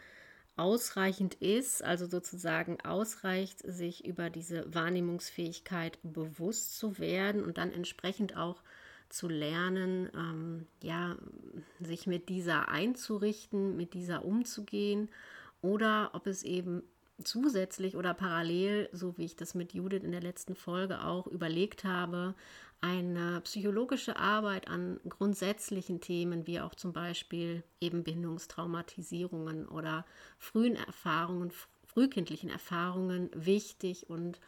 ausreichend 0.56 1.34
ist, 1.34 1.82
also 1.82 2.06
sozusagen 2.06 2.80
ausreicht, 2.82 3.60
sich 3.60 4.06
über 4.06 4.30
diese 4.30 4.72
Wahrnehmungsfähigkeit 4.74 5.98
bewusst 6.02 6.78
zu 6.78 6.98
werden 6.98 7.44
und 7.44 7.58
dann 7.58 7.72
entsprechend 7.72 8.36
auch 8.36 8.62
zu 9.08 9.28
lernen, 9.28 10.10
ähm, 10.14 10.66
ja, 10.82 11.16
sich 11.80 12.06
mit 12.06 12.28
dieser 12.28 12.68
einzurichten, 12.68 13.76
mit 13.76 13.94
dieser 13.94 14.24
umzugehen 14.24 15.08
oder 15.62 16.10
ob 16.14 16.26
es 16.26 16.42
eben 16.42 16.82
zusätzlich 17.22 17.96
oder 17.96 18.14
parallel, 18.14 18.88
so 18.92 19.16
wie 19.16 19.24
ich 19.24 19.36
das 19.36 19.54
mit 19.54 19.72
Judith 19.72 20.02
in 20.02 20.12
der 20.12 20.20
letzten 20.20 20.54
Folge 20.54 21.02
auch 21.02 21.26
überlegt 21.26 21.84
habe, 21.84 22.34
eine 22.80 23.40
psychologische 23.42 24.16
Arbeit 24.16 24.68
an 24.68 25.00
grundsätzlichen 25.08 26.00
Themen, 26.00 26.46
wie 26.46 26.60
auch 26.60 26.74
zum 26.74 26.92
Beispiel 26.92 27.62
eben 27.80 28.04
Bindungstraumatisierungen 28.04 29.66
oder 29.66 30.04
frühen 30.38 30.76
Erfahrungen, 30.76 31.52
frühkindlichen 31.84 32.50
Erfahrungen 32.50 33.30
wichtig 33.34 34.08
und 34.10 34.40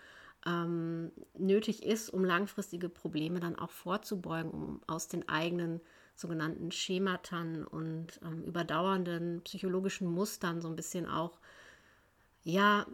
ähm, 0.46 1.10
nötig 1.36 1.84
ist, 1.84 2.10
um 2.10 2.24
langfristige 2.24 2.88
Probleme 2.88 3.40
dann 3.40 3.58
auch 3.58 3.70
vorzubeugen, 3.70 4.50
um 4.50 4.80
aus 4.86 5.08
den 5.08 5.28
eigenen 5.28 5.80
sogenannten 6.14 6.70
Schematern 6.72 7.64
und 7.64 8.20
ähm, 8.22 8.42
überdauernden 8.44 9.40
psychologischen 9.44 10.08
Mustern 10.08 10.60
so 10.60 10.68
ein 10.68 10.76
bisschen 10.76 11.06
auch 11.06 11.38
ja, 12.48 12.86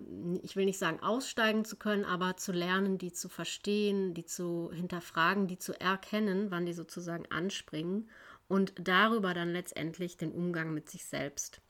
ich 0.43 0.57
will 0.57 0.65
nicht 0.65 0.81
sagen 0.81 1.01
aussteigen 1.01 1.65
zu 1.65 1.77
können, 1.77 2.05
aber 2.05 2.37
zu 2.37 2.51
lernen, 2.51 2.99
die 2.99 3.13
zu 3.13 3.29
verstehen, 3.29 4.13
die 4.13 4.25
zu 4.25 4.73
hinterfragen, 4.75 5.47
die 5.47 5.59
zu 5.59 5.79
erkennen, 5.81 6.51
wann 6.51 6.67
die 6.67 6.73
sozusagen 6.73 7.31
anspringen 7.31 8.11
und 8.49 8.73
darüber 8.77 9.33
dann 9.33 9.53
letztendlich 9.53 10.17
den 10.17 10.33
Umgang 10.33 10.75
mit 10.75 10.91
sich 10.91 11.05
selbst 11.05 11.61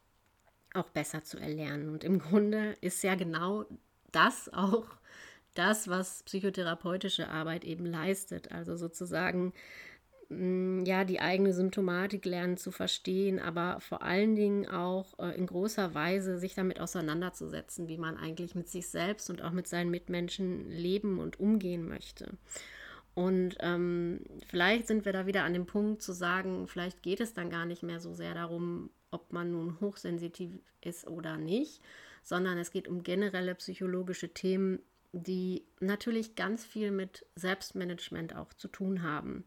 auch 0.73 0.89
besser 0.89 1.25
zu 1.25 1.39
erlernen. 1.39 1.91
Und 1.91 2.05
im 2.05 2.21
Grunde 2.21 2.75
ist 2.81 3.03
ja 3.03 3.17
genau 3.17 3.67
das 4.13 4.51
auch 4.55 4.87
das, 5.53 5.87
was 5.87 6.23
psychotherapeutische 6.23 7.29
Arbeit 7.29 7.65
eben 7.65 7.85
leistet. 7.85 8.51
Also 8.51 8.77
sozusagen 8.77 9.53
ja, 10.31 11.05
die 11.05 11.21
eigene 11.21 11.53
Symptomatik 11.53 12.25
lernen 12.25 12.57
zu 12.57 12.71
verstehen, 12.71 13.39
aber 13.39 13.81
vor 13.81 14.03
allen 14.03 14.35
Dingen 14.35 14.69
auch 14.69 15.19
äh, 15.19 15.37
in 15.37 15.47
großer 15.47 15.95
Weise 15.95 16.39
sich 16.39 16.55
damit 16.55 16.81
auseinanderzusetzen, 16.81 17.89
wie 17.89 17.99
man 17.99 18.17
eigentlich 18.17 18.55
mit 18.55 18.69
sich 18.69 18.89
selbst 18.89 19.29
und 19.31 19.43
auch 19.43 19.53
mit 19.53 19.67
seinen 19.67 19.91
Mitmenschen 19.91 20.71
leben 20.71 21.19
und 21.19 21.39
umgehen 21.41 21.87
möchte. 21.87 22.33
Und 23.15 23.57
ähm, 23.61 24.21
vielleicht 24.49 24.87
sind 24.89 25.05
wir 25.05 25.13
da 25.13 25.27
wieder 25.27 25.45
an 25.45 25.53
dem 25.53 25.67
Punkt 25.67 26.03
zu 26.03 26.13
sagen, 26.13 26.67
vielleicht 26.67 27.03
geht 27.03 27.21
es 27.21 27.33
dann 27.33 27.51
gar 27.51 27.65
nicht 27.67 27.83
mehr 27.83 28.01
so 28.01 28.13
sehr 28.13 28.35
darum, 28.35 28.91
ob 29.11 29.33
man 29.33 29.53
nun 29.53 29.79
hochsensitiv 29.81 30.51
ist 30.81 31.07
oder 31.07 31.37
nicht, 31.37 31.81
sondern 32.23 32.59
es 32.59 32.73
geht 32.73 32.89
um 32.89 33.05
generelle 33.05 33.55
psychologische 33.55 34.31
Themen, 34.31 34.81
die 35.13 35.65
natürlich 35.79 36.35
ganz 36.35 36.65
viel 36.65 36.91
mit 36.91 37.25
Selbstmanagement 37.37 38.35
auch 38.35 38.53
zu 38.55 38.67
tun 38.67 39.03
haben 39.03 39.45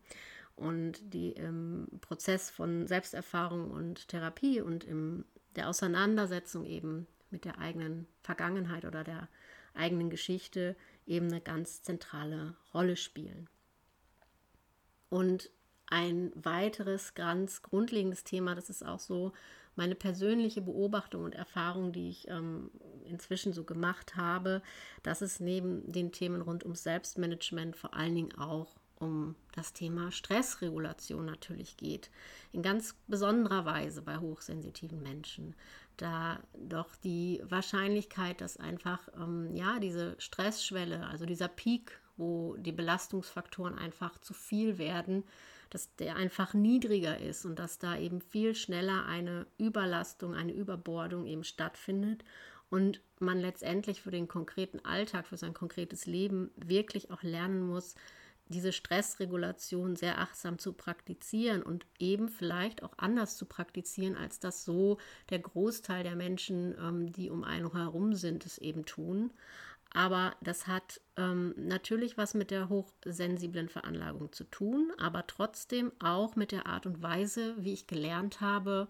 und 0.57 1.13
die 1.13 1.31
im 1.31 1.87
Prozess 2.01 2.49
von 2.49 2.87
Selbsterfahrung 2.87 3.71
und 3.71 4.07
Therapie 4.07 4.59
und 4.59 4.83
in 4.83 5.23
der 5.55 5.69
Auseinandersetzung 5.69 6.65
eben 6.65 7.07
mit 7.29 7.45
der 7.45 7.59
eigenen 7.59 8.07
Vergangenheit 8.23 8.83
oder 8.83 9.03
der 9.03 9.29
eigenen 9.73 10.09
Geschichte 10.09 10.75
eben 11.05 11.27
eine 11.27 11.41
ganz 11.41 11.83
zentrale 11.83 12.55
Rolle 12.73 12.97
spielen. 12.97 13.47
Und 15.09 15.49
ein 15.85 16.31
weiteres 16.35 17.13
ganz 17.13 17.61
grundlegendes 17.61 18.23
Thema, 18.23 18.55
das 18.55 18.69
ist 18.69 18.85
auch 18.85 18.99
so 18.99 19.31
meine 19.75 19.95
persönliche 19.95 20.61
Beobachtung 20.61 21.23
und 21.23 21.35
Erfahrung, 21.35 21.91
die 21.93 22.09
ich 22.09 22.27
ähm, 22.27 22.71
inzwischen 23.05 23.53
so 23.53 23.63
gemacht 23.63 24.15
habe, 24.15 24.63
dass 25.03 25.21
es 25.21 25.39
neben 25.39 25.89
den 25.91 26.11
Themen 26.11 26.41
rund 26.41 26.63
ums 26.63 26.83
Selbstmanagement 26.83 27.75
vor 27.77 27.93
allen 27.93 28.15
Dingen 28.15 28.35
auch 28.37 28.75
um 28.99 29.35
das 29.53 29.73
Thema 29.73 30.11
Stressregulation 30.11 31.25
natürlich 31.25 31.77
geht. 31.77 32.09
In 32.51 32.61
ganz 32.61 32.95
besonderer 33.07 33.65
Weise 33.65 34.01
bei 34.01 34.17
hochsensitiven 34.17 35.01
Menschen. 35.01 35.55
Da 35.97 36.39
doch 36.53 36.95
die 36.95 37.41
Wahrscheinlichkeit, 37.43 38.41
dass 38.41 38.57
einfach 38.57 39.07
ähm, 39.15 39.55
ja, 39.55 39.79
diese 39.79 40.15
Stressschwelle, 40.19 41.07
also 41.07 41.25
dieser 41.25 41.47
Peak, 41.47 41.99
wo 42.17 42.55
die 42.57 42.71
Belastungsfaktoren 42.71 43.77
einfach 43.77 44.17
zu 44.19 44.33
viel 44.33 44.77
werden, 44.77 45.23
dass 45.69 45.95
der 45.95 46.15
einfach 46.15 46.53
niedriger 46.53 47.19
ist 47.19 47.45
und 47.45 47.59
dass 47.59 47.79
da 47.79 47.97
eben 47.97 48.21
viel 48.21 48.55
schneller 48.55 49.05
eine 49.05 49.47
Überlastung, 49.57 50.33
eine 50.33 50.53
Überbordung 50.53 51.25
eben 51.25 51.43
stattfindet 51.43 52.23
und 52.69 53.01
man 53.19 53.39
letztendlich 53.39 54.01
für 54.01 54.11
den 54.11 54.27
konkreten 54.27 54.83
Alltag, 54.83 55.27
für 55.27 55.37
sein 55.37 55.53
konkretes 55.53 56.05
Leben 56.05 56.51
wirklich 56.55 57.11
auch 57.11 57.23
lernen 57.23 57.61
muss, 57.65 57.95
diese 58.49 58.71
Stressregulation 58.71 59.95
sehr 59.95 60.19
achtsam 60.19 60.59
zu 60.59 60.73
praktizieren 60.73 61.63
und 61.63 61.85
eben 61.99 62.29
vielleicht 62.29 62.83
auch 62.83 62.93
anders 62.97 63.37
zu 63.37 63.45
praktizieren, 63.45 64.15
als 64.15 64.39
das 64.39 64.63
so 64.63 64.97
der 65.29 65.39
Großteil 65.39 66.03
der 66.03 66.15
Menschen, 66.15 66.75
ähm, 66.79 67.11
die 67.11 67.29
um 67.29 67.43
einen 67.43 67.71
herum 67.71 68.13
sind, 68.13 68.45
es 68.45 68.57
eben 68.57 68.85
tun. 68.85 69.31
Aber 69.93 70.35
das 70.41 70.67
hat 70.67 71.01
ähm, 71.15 71.53
natürlich 71.57 72.17
was 72.17 72.33
mit 72.33 72.51
der 72.51 72.69
hochsensiblen 72.69 73.69
Veranlagung 73.69 74.31
zu 74.31 74.43
tun, 74.43 74.91
aber 74.97 75.25
trotzdem 75.27 75.91
auch 75.99 76.35
mit 76.35 76.51
der 76.51 76.67
Art 76.67 76.85
und 76.85 77.01
Weise, 77.01 77.55
wie 77.57 77.73
ich 77.73 77.87
gelernt 77.87 78.41
habe, 78.41 78.87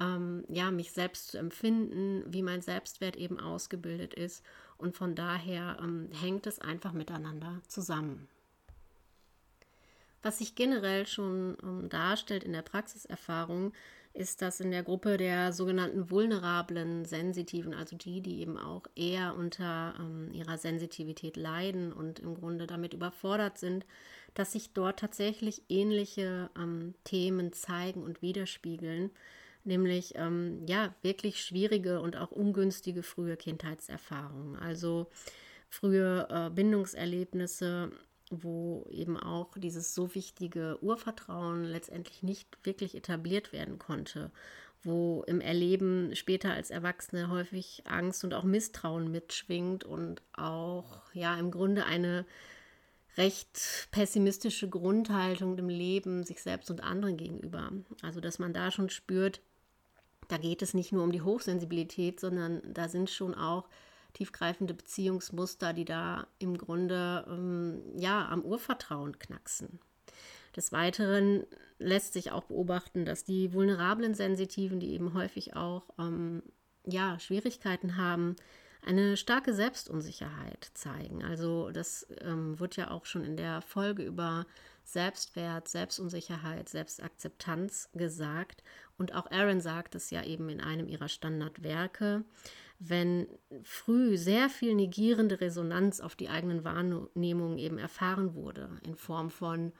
ähm, 0.00 0.44
ja, 0.48 0.70
mich 0.70 0.92
selbst 0.92 1.32
zu 1.32 1.38
empfinden, 1.38 2.22
wie 2.26 2.42
mein 2.42 2.62
Selbstwert 2.62 3.16
eben 3.16 3.40
ausgebildet 3.40 4.14
ist. 4.14 4.44
Und 4.76 4.96
von 4.96 5.14
daher 5.16 5.78
ähm, 5.82 6.08
hängt 6.12 6.46
es 6.46 6.60
einfach 6.60 6.92
miteinander 6.92 7.60
zusammen. 7.66 8.28
Was 10.22 10.38
sich 10.38 10.54
generell 10.54 11.06
schon 11.06 11.56
ähm, 11.62 11.88
darstellt 11.88 12.44
in 12.44 12.52
der 12.52 12.62
Praxiserfahrung, 12.62 13.72
ist 14.14 14.42
das 14.42 14.58
in 14.58 14.72
der 14.72 14.82
Gruppe 14.82 15.16
der 15.16 15.52
sogenannten 15.52 16.10
vulnerablen 16.10 17.04
Sensitiven, 17.04 17.72
also 17.72 17.96
die, 17.96 18.20
die 18.20 18.40
eben 18.40 18.58
auch 18.58 18.82
eher 18.96 19.36
unter 19.36 19.94
ähm, 20.00 20.32
ihrer 20.32 20.58
Sensitivität 20.58 21.36
leiden 21.36 21.92
und 21.92 22.18
im 22.18 22.34
Grunde 22.34 22.66
damit 22.66 22.94
überfordert 22.94 23.58
sind, 23.58 23.86
dass 24.34 24.52
sich 24.52 24.72
dort 24.72 24.98
tatsächlich 24.98 25.62
ähnliche 25.68 26.50
ähm, 26.58 26.94
Themen 27.04 27.52
zeigen 27.52 28.02
und 28.02 28.20
widerspiegeln, 28.20 29.10
nämlich 29.62 30.14
ähm, 30.16 30.64
ja 30.66 30.94
wirklich 31.02 31.40
schwierige 31.40 32.00
und 32.00 32.16
auch 32.16 32.32
ungünstige 32.32 33.04
frühe 33.04 33.36
Kindheitserfahrungen, 33.36 34.56
also 34.56 35.06
frühe 35.68 36.26
äh, 36.28 36.50
Bindungserlebnisse 36.50 37.92
wo 38.30 38.86
eben 38.90 39.16
auch 39.16 39.56
dieses 39.56 39.94
so 39.94 40.14
wichtige 40.14 40.78
Urvertrauen 40.82 41.64
letztendlich 41.64 42.22
nicht 42.22 42.58
wirklich 42.64 42.94
etabliert 42.94 43.52
werden 43.52 43.78
konnte, 43.78 44.30
wo 44.82 45.24
im 45.26 45.40
Erleben 45.40 46.14
später 46.14 46.52
als 46.52 46.70
Erwachsene 46.70 47.30
häufig 47.30 47.82
Angst 47.86 48.24
und 48.24 48.34
auch 48.34 48.44
Misstrauen 48.44 49.10
mitschwingt 49.10 49.84
und 49.84 50.22
auch 50.32 51.02
ja 51.12 51.38
im 51.38 51.50
Grunde 51.50 51.84
eine 51.84 52.26
recht 53.16 53.88
pessimistische 53.90 54.68
Grundhaltung 54.68 55.56
dem 55.56 55.68
Leben, 55.68 56.24
sich 56.24 56.40
selbst 56.40 56.70
und 56.70 56.82
anderen 56.82 57.16
gegenüber. 57.16 57.70
Also 58.02 58.20
dass 58.20 58.38
man 58.38 58.52
da 58.52 58.70
schon 58.70 58.90
spürt, 58.90 59.40
da 60.28 60.36
geht 60.36 60.62
es 60.62 60.74
nicht 60.74 60.92
nur 60.92 61.02
um 61.02 61.12
die 61.12 61.22
Hochsensibilität, 61.22 62.20
sondern 62.20 62.62
da 62.72 62.88
sind 62.88 63.10
schon 63.10 63.34
auch 63.34 63.68
tiefgreifende 64.12 64.74
Beziehungsmuster, 64.74 65.72
die 65.72 65.84
da 65.84 66.26
im 66.38 66.56
Grunde 66.56 67.24
ähm, 67.28 67.82
ja 67.96 68.28
am 68.28 68.42
Urvertrauen 68.42 69.18
knacksen. 69.18 69.78
Des 70.56 70.72
Weiteren 70.72 71.44
lässt 71.78 72.14
sich 72.14 72.32
auch 72.32 72.44
beobachten, 72.44 73.04
dass 73.04 73.24
die 73.24 73.52
vulnerablen 73.52 74.14
Sensitiven, 74.14 74.80
die 74.80 74.92
eben 74.92 75.14
häufig 75.14 75.54
auch 75.54 75.84
ähm, 75.98 76.42
ja, 76.84 77.18
Schwierigkeiten 77.20 77.96
haben, 77.96 78.36
eine 78.82 79.16
starke 79.16 79.54
Selbstunsicherheit 79.54 80.70
zeigen. 80.74 81.22
Also 81.24 81.70
das 81.70 82.06
ähm, 82.22 82.58
wird 82.58 82.76
ja 82.76 82.90
auch 82.90 83.04
schon 83.04 83.24
in 83.24 83.36
der 83.36 83.60
Folge 83.60 84.02
über 84.02 84.46
Selbstwert, 84.84 85.68
Selbstunsicherheit, 85.68 86.68
Selbstakzeptanz 86.68 87.90
gesagt. 87.92 88.62
Und 88.96 89.14
auch 89.14 89.30
Aaron 89.30 89.60
sagt 89.60 89.94
es 89.94 90.10
ja 90.10 90.24
eben 90.24 90.48
in 90.48 90.60
einem 90.60 90.88
ihrer 90.88 91.08
Standardwerke 91.08 92.24
wenn 92.78 93.26
früh 93.62 94.16
sehr 94.16 94.48
viel 94.48 94.74
negierende 94.74 95.40
Resonanz 95.40 96.00
auf 96.00 96.14
die 96.14 96.28
eigenen 96.28 96.64
Wahrnehmungen 96.64 97.58
eben 97.58 97.78
erfahren 97.78 98.34
wurde, 98.34 98.70
in 98.84 98.94
Form 98.94 99.30
von, 99.30 99.72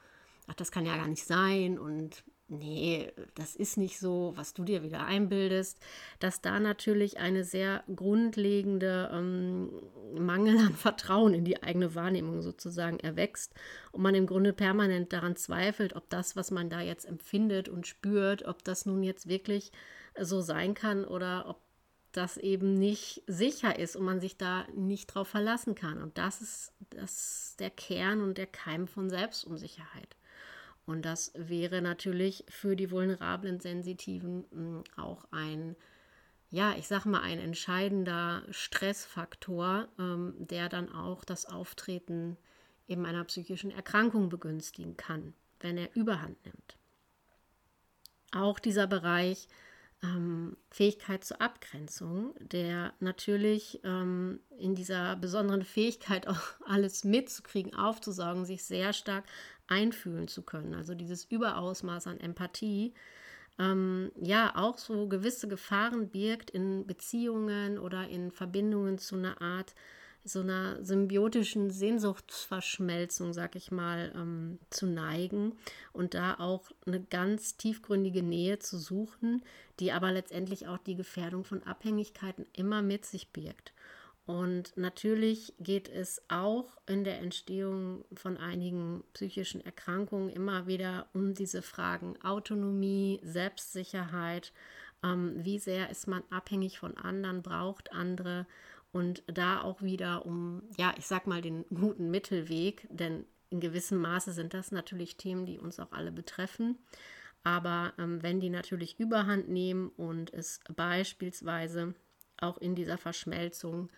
ach, 0.48 0.54
das 0.54 0.72
kann 0.72 0.86
ja 0.86 0.96
gar 0.96 1.08
nicht 1.08 1.24
sein 1.24 1.78
und 1.78 2.24
nee, 2.48 3.12
das 3.34 3.54
ist 3.54 3.76
nicht 3.76 3.98
so, 3.98 4.32
was 4.34 4.54
du 4.54 4.64
dir 4.64 4.82
wieder 4.82 5.04
einbildest, 5.04 5.78
dass 6.18 6.40
da 6.40 6.58
natürlich 6.58 7.18
eine 7.18 7.44
sehr 7.44 7.84
grundlegende 7.94 9.10
ähm, 9.12 9.70
Mangel 10.14 10.58
an 10.58 10.72
Vertrauen 10.74 11.34
in 11.34 11.44
die 11.44 11.62
eigene 11.62 11.94
Wahrnehmung 11.94 12.42
sozusagen 12.42 12.98
erwächst 13.00 13.54
und 13.92 14.02
man 14.02 14.14
im 14.14 14.26
Grunde 14.26 14.52
permanent 14.52 15.12
daran 15.12 15.36
zweifelt, 15.36 15.94
ob 15.94 16.08
das, 16.10 16.36
was 16.36 16.50
man 16.50 16.70
da 16.70 16.80
jetzt 16.80 17.04
empfindet 17.04 17.68
und 17.68 17.86
spürt, 17.86 18.44
ob 18.44 18.64
das 18.64 18.86
nun 18.86 19.02
jetzt 19.02 19.28
wirklich 19.28 19.70
so 20.20 20.40
sein 20.40 20.74
kann 20.74 21.04
oder 21.04 21.44
ob 21.48 21.60
das 22.18 22.36
eben 22.36 22.74
nicht 22.74 23.22
sicher 23.28 23.78
ist 23.78 23.94
und 23.94 24.04
man 24.04 24.20
sich 24.20 24.36
da 24.36 24.66
nicht 24.74 25.06
drauf 25.06 25.28
verlassen 25.28 25.76
kann. 25.76 26.02
Und 26.02 26.18
das 26.18 26.40
ist, 26.40 26.72
das 26.90 27.54
der 27.60 27.70
Kern 27.70 28.20
und 28.20 28.36
der 28.36 28.48
Keim 28.48 28.88
von 28.88 29.08
Selbstunsicherheit. 29.08 30.16
Und 30.84 31.02
das 31.02 31.32
wäre 31.36 31.80
natürlich 31.80 32.44
für 32.48 32.74
die 32.74 32.90
vulnerablen 32.90 33.60
Sensitiven 33.60 34.44
hm, 34.50 34.84
auch 34.96 35.26
ein, 35.30 35.76
ja, 36.50 36.74
ich 36.76 36.88
sag 36.88 37.04
mal, 37.04 37.20
ein 37.20 37.38
entscheidender 37.38 38.42
Stressfaktor, 38.50 39.88
ähm, 39.98 40.34
der 40.38 40.68
dann 40.68 40.92
auch 40.92 41.24
das 41.24 41.46
Auftreten 41.46 42.36
eben 42.88 43.06
einer 43.06 43.24
psychischen 43.24 43.70
Erkrankung 43.70 44.28
begünstigen 44.28 44.96
kann, 44.96 45.34
wenn 45.60 45.78
er 45.78 45.94
überhand 45.94 46.44
nimmt. 46.44 46.76
Auch 48.32 48.58
dieser 48.58 48.88
Bereich 48.88 49.46
ähm, 50.02 50.56
Fähigkeit 50.70 51.24
zur 51.24 51.40
Abgrenzung, 51.40 52.34
der 52.40 52.92
natürlich 53.00 53.80
ähm, 53.84 54.40
in 54.58 54.74
dieser 54.74 55.16
besonderen 55.16 55.64
Fähigkeit 55.64 56.26
auch 56.28 56.40
alles 56.66 57.04
mitzukriegen, 57.04 57.74
aufzusaugen, 57.74 58.44
sich 58.44 58.64
sehr 58.64 58.92
stark 58.92 59.24
einfühlen 59.66 60.28
zu 60.28 60.42
können. 60.42 60.74
Also 60.74 60.94
dieses 60.94 61.24
Überausmaß 61.24 62.06
an 62.06 62.20
Empathie, 62.20 62.94
ähm, 63.58 64.12
ja 64.20 64.54
auch 64.56 64.78
so 64.78 65.08
gewisse 65.08 65.48
Gefahren 65.48 66.08
birgt 66.10 66.50
in 66.50 66.86
Beziehungen 66.86 67.78
oder 67.78 68.08
in 68.08 68.30
Verbindungen 68.30 68.98
zu 68.98 69.16
einer 69.16 69.40
Art 69.42 69.74
so 70.28 70.40
einer 70.40 70.84
symbiotischen 70.84 71.70
Sehnsuchtsverschmelzung, 71.70 73.32
sag 73.32 73.56
ich 73.56 73.70
mal, 73.70 74.12
ähm, 74.14 74.58
zu 74.70 74.86
neigen 74.86 75.56
und 75.92 76.14
da 76.14 76.34
auch 76.38 76.70
eine 76.86 77.00
ganz 77.00 77.56
tiefgründige 77.56 78.22
Nähe 78.22 78.58
zu 78.58 78.78
suchen, 78.78 79.42
die 79.80 79.92
aber 79.92 80.12
letztendlich 80.12 80.68
auch 80.68 80.78
die 80.78 80.96
Gefährdung 80.96 81.44
von 81.44 81.62
Abhängigkeiten 81.62 82.46
immer 82.52 82.82
mit 82.82 83.06
sich 83.06 83.32
birgt. 83.32 83.72
Und 84.26 84.76
natürlich 84.76 85.54
geht 85.58 85.88
es 85.88 86.20
auch 86.28 86.76
in 86.86 87.02
der 87.02 87.18
Entstehung 87.20 88.04
von 88.12 88.36
einigen 88.36 89.02
psychischen 89.14 89.64
Erkrankungen 89.64 90.28
immer 90.28 90.66
wieder 90.66 91.06
um 91.14 91.32
diese 91.32 91.62
Fragen 91.62 92.20
Autonomie, 92.22 93.20
Selbstsicherheit, 93.22 94.52
ähm, 95.02 95.32
wie 95.38 95.58
sehr 95.58 95.88
ist 95.88 96.08
man 96.08 96.22
abhängig 96.28 96.78
von 96.78 96.98
anderen, 96.98 97.42
braucht 97.42 97.90
andere 97.92 98.46
und 98.92 99.22
da 99.26 99.62
auch 99.62 99.82
wieder 99.82 100.24
um, 100.26 100.62
ja, 100.76 100.94
ich 100.96 101.06
sag 101.06 101.26
mal, 101.26 101.42
den 101.42 101.64
guten 101.68 102.10
Mittelweg, 102.10 102.86
denn 102.90 103.26
in 103.50 103.60
gewissem 103.60 104.00
Maße 104.00 104.32
sind 104.32 104.54
das 104.54 104.72
natürlich 104.72 105.16
Themen, 105.16 105.46
die 105.46 105.58
uns 105.58 105.80
auch 105.80 105.92
alle 105.92 106.12
betreffen. 106.12 106.78
Aber 107.44 107.92
ähm, 107.98 108.22
wenn 108.22 108.40
die 108.40 108.50
natürlich 108.50 108.98
überhand 108.98 109.48
nehmen 109.48 109.88
und 109.96 110.32
es 110.32 110.60
beispielsweise 110.74 111.94
auch 112.40 112.58
in 112.58 112.74
dieser 112.74 112.98
Verschmelzung 112.98 113.90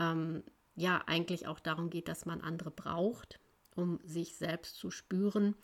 ähm, 0.00 0.42
ja 0.74 1.02
eigentlich 1.06 1.46
auch 1.46 1.60
darum 1.60 1.90
geht, 1.90 2.08
dass 2.08 2.24
man 2.24 2.40
andere 2.40 2.70
braucht, 2.70 3.38
um 3.74 4.00
sich 4.04 4.36
selbst 4.36 4.76
zu 4.76 4.90
spüren, 4.90 5.54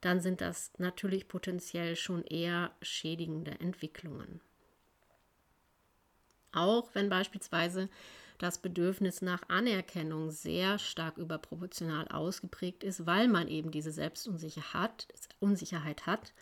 dann 0.00 0.20
sind 0.20 0.40
das 0.40 0.72
natürlich 0.78 1.28
potenziell 1.28 1.96
schon 1.96 2.24
eher 2.24 2.72
schädigende 2.82 3.52
Entwicklungen. 3.60 4.40
Auch 6.52 6.94
wenn 6.94 7.08
beispielsweise 7.08 7.88
das 8.38 8.58
Bedürfnis 8.58 9.22
nach 9.22 9.42
Anerkennung 9.48 10.30
sehr 10.30 10.78
stark 10.78 11.18
überproportional 11.18 12.08
ausgeprägt 12.08 12.84
ist, 12.84 13.06
weil 13.06 13.28
man 13.28 13.48
eben 13.48 13.70
diese 13.70 13.92
Selbstunsicherheit 13.92 16.06
hat 16.06 16.32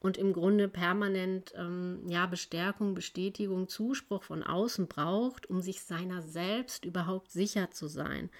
und 0.00 0.16
im 0.16 0.32
Grunde 0.32 0.68
permanent 0.68 1.52
ähm, 1.56 2.02
ja, 2.06 2.26
Bestärkung, 2.26 2.94
Bestätigung, 2.94 3.68
Zuspruch 3.68 4.22
von 4.22 4.42
außen 4.42 4.86
braucht, 4.86 5.50
um 5.50 5.60
sich 5.60 5.82
seiner 5.82 6.22
selbst 6.22 6.84
überhaupt 6.84 7.30
sicher 7.30 7.70
zu 7.70 7.88
sein 7.88 8.30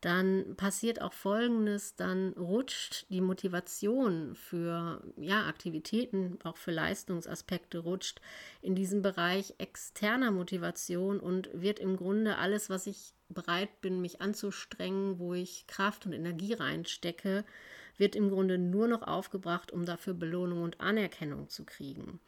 dann 0.00 0.56
passiert 0.56 1.02
auch 1.02 1.12
Folgendes, 1.12 1.94
dann 1.94 2.32
rutscht 2.32 3.06
die 3.10 3.20
Motivation 3.20 4.34
für 4.34 5.02
ja, 5.16 5.46
Aktivitäten, 5.46 6.38
auch 6.42 6.56
für 6.56 6.70
Leistungsaspekte, 6.70 7.80
rutscht 7.80 8.20
in 8.62 8.74
diesem 8.74 9.02
Bereich 9.02 9.54
externer 9.58 10.30
Motivation 10.30 11.20
und 11.20 11.50
wird 11.52 11.78
im 11.78 11.96
Grunde 11.96 12.38
alles, 12.38 12.70
was 12.70 12.86
ich 12.86 13.12
bereit 13.28 13.80
bin, 13.82 14.00
mich 14.00 14.22
anzustrengen, 14.22 15.18
wo 15.18 15.34
ich 15.34 15.66
Kraft 15.66 16.06
und 16.06 16.12
Energie 16.12 16.54
reinstecke, 16.54 17.44
wird 17.98 18.16
im 18.16 18.30
Grunde 18.30 18.56
nur 18.56 18.88
noch 18.88 19.02
aufgebracht, 19.02 19.70
um 19.70 19.84
dafür 19.84 20.14
Belohnung 20.14 20.62
und 20.62 20.80
Anerkennung 20.80 21.50
zu 21.50 21.64
kriegen. 21.64 22.20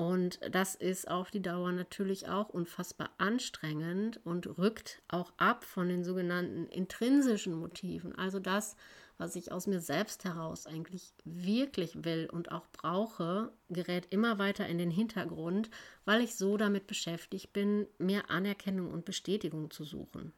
Und 0.00 0.40
das 0.50 0.76
ist 0.76 1.10
auf 1.10 1.30
die 1.30 1.42
Dauer 1.42 1.72
natürlich 1.72 2.26
auch 2.26 2.48
unfassbar 2.48 3.10
anstrengend 3.18 4.18
und 4.24 4.56
rückt 4.56 5.02
auch 5.08 5.30
ab 5.36 5.62
von 5.62 5.90
den 5.90 6.04
sogenannten 6.04 6.64
intrinsischen 6.68 7.52
Motiven. 7.52 8.14
Also 8.14 8.38
das, 8.38 8.76
was 9.18 9.36
ich 9.36 9.52
aus 9.52 9.66
mir 9.66 9.80
selbst 9.80 10.24
heraus 10.24 10.66
eigentlich 10.66 11.12
wirklich 11.26 12.02
will 12.02 12.30
und 12.32 12.50
auch 12.50 12.66
brauche, 12.72 13.52
gerät 13.68 14.06
immer 14.08 14.38
weiter 14.38 14.66
in 14.66 14.78
den 14.78 14.90
Hintergrund, 14.90 15.68
weil 16.06 16.22
ich 16.22 16.34
so 16.34 16.56
damit 16.56 16.86
beschäftigt 16.86 17.52
bin, 17.52 17.86
mehr 17.98 18.30
Anerkennung 18.30 18.90
und 18.90 19.04
Bestätigung 19.04 19.70
zu 19.70 19.84
suchen. 19.84 20.32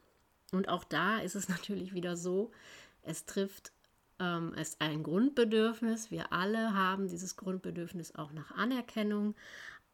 Und 0.51 0.69
auch 0.69 0.83
da 0.83 1.21
ist 1.21 1.37
es 1.37 1.49
natürlich 1.49 1.95
wieder 1.95 2.17
so, 2.17 2.51
es 3.03 3.27
trifft 3.27 3.71
ähm, 4.23 4.55
ist 4.55 4.81
ein 4.81 5.03
Grundbedürfnis. 5.03 6.11
Wir 6.11 6.33
alle 6.33 6.75
haben 6.75 7.09
dieses 7.09 7.37
Grundbedürfnis 7.37 8.15
auch 8.15 8.33
nach 8.33 8.53
Anerkennung, 8.53 9.35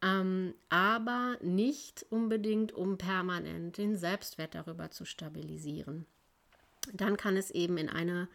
ähm, 0.03 0.55
aber 0.69 1.39
nicht 1.41 2.05
unbedingt, 2.11 2.73
um 2.73 2.99
permanent 2.99 3.79
den 3.79 3.97
Selbstwert 3.97 4.55
darüber 4.55 4.91
zu 4.91 5.07
stabilisieren. 5.07 6.05
Dann 6.93 7.17
kann 7.17 7.37
es 7.37 7.51
eben 7.51 7.79
in 7.79 7.89
ein 7.89 8.29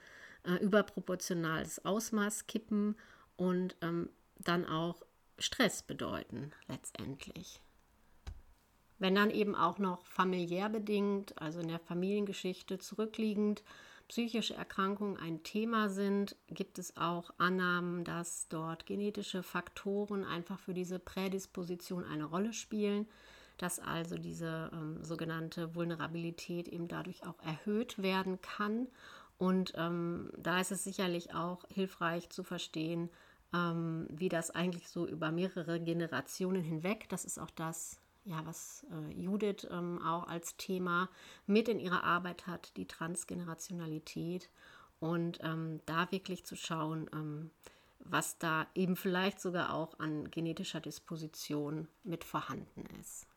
äh, 0.44 0.56
überproportionales 0.62 1.86
Ausmaß 1.86 2.48
kippen 2.48 2.96
und 3.38 3.76
ähm, 3.82 4.10
dann 4.40 4.66
auch 4.66 5.04
Stress 5.38 5.84
bedeuten 5.84 6.52
letztendlich. 6.68 7.62
Wenn 9.00 9.16
dann 9.16 9.32
eben 9.32 9.56
auch 9.56 9.80
noch 9.80 10.06
familiär 10.06 10.70
bedingt, 10.70 11.40
also 11.42 11.60
in 11.60 11.68
der 11.68 11.80
Familiengeschichte 11.80 12.80
zurückliegend, 12.80 13.64
psychische 14.08 14.56
Erkrankungen 14.56 15.18
ein 15.18 15.44
Thema 15.44 15.90
sind, 15.90 16.36
gibt 16.48 16.80
es 16.80 16.98
auch 16.98 17.32
Annahmen, 17.38 18.04
dass 18.04 18.48
dort 18.50 18.86
genetische 18.86 19.44
Faktoren 19.44 20.24
einfach 20.24 20.60
für 20.60 20.74
diese 20.74 21.00
Prädisposition 21.00 22.04
eine 22.06 22.26
Rolle 22.26 22.54
spielen, 22.54 23.08
dass 23.58 23.80
also 23.80 24.18
diese 24.18 24.70
ähm, 24.74 25.04
sogenannte 25.04 25.76
Vulnerabilität 25.76 26.68
eben 26.68 26.88
dadurch 26.88 27.26
auch 27.26 27.42
erhöht 27.44 28.02
werden 28.02 28.42
kann. 28.42 28.88
Und 29.38 29.74
ähm, 29.76 30.32
da 30.38 30.60
ist 30.60 30.72
es 30.72 30.84
sicherlich 30.84 31.34
auch 31.34 31.64
hilfreich 31.70 32.30
zu 32.30 32.44
verstehen, 32.44 33.10
ähm, 33.54 34.08
wie 34.10 34.30
das 34.30 34.52
eigentlich 34.52 34.90
so 34.90 35.08
über 35.08 35.32
mehrere 35.32 35.80
Generationen 35.80 36.62
hinweg, 36.62 37.08
das 37.10 37.26
ist 37.26 37.40
auch 37.40 37.52
das, 37.52 38.00
ja, 38.26 38.46
was 38.46 38.86
äh, 38.92 39.14
Judith 39.14 39.68
ähm, 39.70 40.02
auch 40.02 40.28
als 40.28 40.56
Thema 40.58 41.10
mit 41.46 41.68
in 41.68 41.80
ihrer 41.80 42.04
Arbeit 42.04 42.48
hat, 42.48 42.76
die 42.78 42.88
Transgenerationalität. 42.88 44.50
Und 45.00 45.40
ähm, 45.42 45.82
da 45.86 46.10
wirklich 46.12 46.46
zu 46.46 46.56
schauen, 46.56 47.10
ähm, 47.14 47.52
was 48.00 48.38
da 48.38 48.68
eben 48.76 48.96
vielleicht 48.96 49.42
sogar 49.42 49.74
auch 49.74 50.00
an 50.00 50.30
genetischer 50.32 50.80
Disposition 50.80 51.88
mit 52.04 52.24
vorhanden 52.24 52.86
ist. 53.00 53.28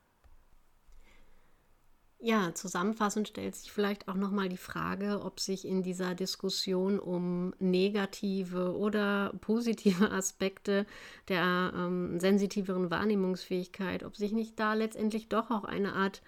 Ja, 2.18 2.54
zusammenfassend 2.54 3.28
stellt 3.28 3.54
sich 3.54 3.70
vielleicht 3.70 4.08
auch 4.08 4.14
nochmal 4.14 4.48
die 4.48 4.56
Frage, 4.56 5.20
ob 5.22 5.38
sich 5.38 5.66
in 5.66 5.82
dieser 5.82 6.14
Diskussion 6.14 6.98
um 6.98 7.54
negative 7.58 8.74
oder 8.76 9.32
positive 9.42 10.10
Aspekte 10.10 10.86
der 11.28 11.72
ähm, 11.76 12.18
sensitiveren 12.18 12.90
Wahrnehmungsfähigkeit, 12.90 14.02
ob 14.02 14.16
sich 14.16 14.32
nicht 14.32 14.58
da 14.58 14.72
letztendlich 14.74 15.28
doch 15.28 15.50
auch 15.50 15.64
eine 15.64 15.92
Art 15.92 16.22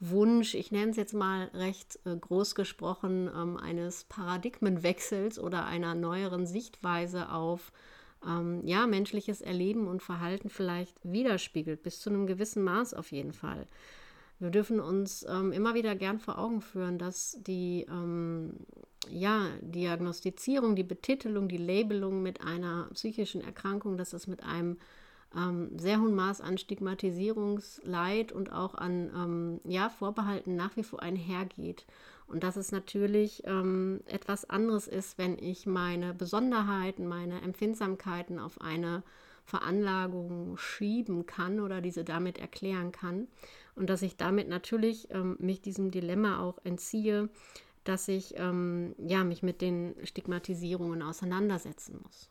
Wunsch, 0.00 0.54
ich 0.54 0.72
nenne 0.72 0.92
es 0.92 0.96
jetzt 0.96 1.14
mal 1.14 1.46
recht 1.54 1.98
äh, 2.06 2.16
groß 2.16 2.54
gesprochen, 2.54 3.30
ähm, 3.34 3.56
eines 3.58 4.04
Paradigmenwechsels 4.04 5.38
oder 5.38 5.66
einer 5.66 5.94
neueren 5.94 6.46
Sichtweise 6.46 7.30
auf 7.32 7.72
ähm, 8.26 8.62
ja, 8.66 8.86
menschliches 8.86 9.40
Erleben 9.42 9.88
und 9.88 10.02
Verhalten 10.02 10.50
vielleicht 10.50 10.98
widerspiegelt, 11.04 11.82
bis 11.82 12.00
zu 12.00 12.10
einem 12.10 12.26
gewissen 12.26 12.64
Maß 12.64 12.94
auf 12.94 13.12
jeden 13.12 13.32
Fall. 13.32 13.66
Wir 14.40 14.50
dürfen 14.50 14.78
uns 14.80 15.26
ähm, 15.28 15.52
immer 15.52 15.74
wieder 15.74 15.96
gern 15.96 16.20
vor 16.20 16.38
Augen 16.38 16.60
führen, 16.60 16.98
dass 16.98 17.36
die 17.40 17.86
ähm, 17.90 18.54
ja, 19.10 19.46
Diagnostizierung, 19.62 20.76
die 20.76 20.84
Betitelung, 20.84 21.48
die 21.48 21.56
Labelung 21.56 22.22
mit 22.22 22.40
einer 22.42 22.88
psychischen 22.94 23.40
Erkrankung, 23.40 23.96
dass 23.96 24.10
das 24.10 24.26
mit 24.26 24.42
einem 24.42 24.78
ähm, 25.36 25.78
sehr 25.78 26.00
hohen 26.00 26.14
Maß 26.14 26.40
an 26.40 26.56
Stigmatisierungsleid 26.56 28.32
und 28.32 28.52
auch 28.52 28.74
an 28.74 29.10
ähm, 29.14 29.60
ja, 29.64 29.88
Vorbehalten 29.88 30.54
nach 30.56 30.76
wie 30.76 30.84
vor 30.84 31.02
einhergeht. 31.02 31.84
Und 32.28 32.44
dass 32.44 32.56
es 32.56 32.72
natürlich 32.72 33.42
ähm, 33.44 34.00
etwas 34.06 34.48
anderes 34.48 34.86
ist, 34.86 35.18
wenn 35.18 35.38
ich 35.38 35.66
meine 35.66 36.14
Besonderheiten, 36.14 37.06
meine 37.06 37.40
Empfindsamkeiten 37.42 38.38
auf 38.38 38.60
eine 38.60 39.02
Veranlagung 39.44 40.58
schieben 40.58 41.24
kann 41.24 41.60
oder 41.60 41.80
diese 41.80 42.04
damit 42.04 42.36
erklären 42.36 42.92
kann 42.92 43.28
und 43.78 43.88
dass 43.88 44.02
ich 44.02 44.16
damit 44.16 44.48
natürlich 44.48 45.08
ähm, 45.10 45.36
mich 45.38 45.62
diesem 45.62 45.90
Dilemma 45.90 46.40
auch 46.40 46.58
entziehe, 46.64 47.30
dass 47.84 48.08
ich 48.08 48.34
ähm, 48.36 48.94
ja, 48.98 49.24
mich 49.24 49.42
mit 49.42 49.62
den 49.62 49.94
Stigmatisierungen 50.04 51.02
auseinandersetzen 51.02 52.00
muss. 52.02 52.30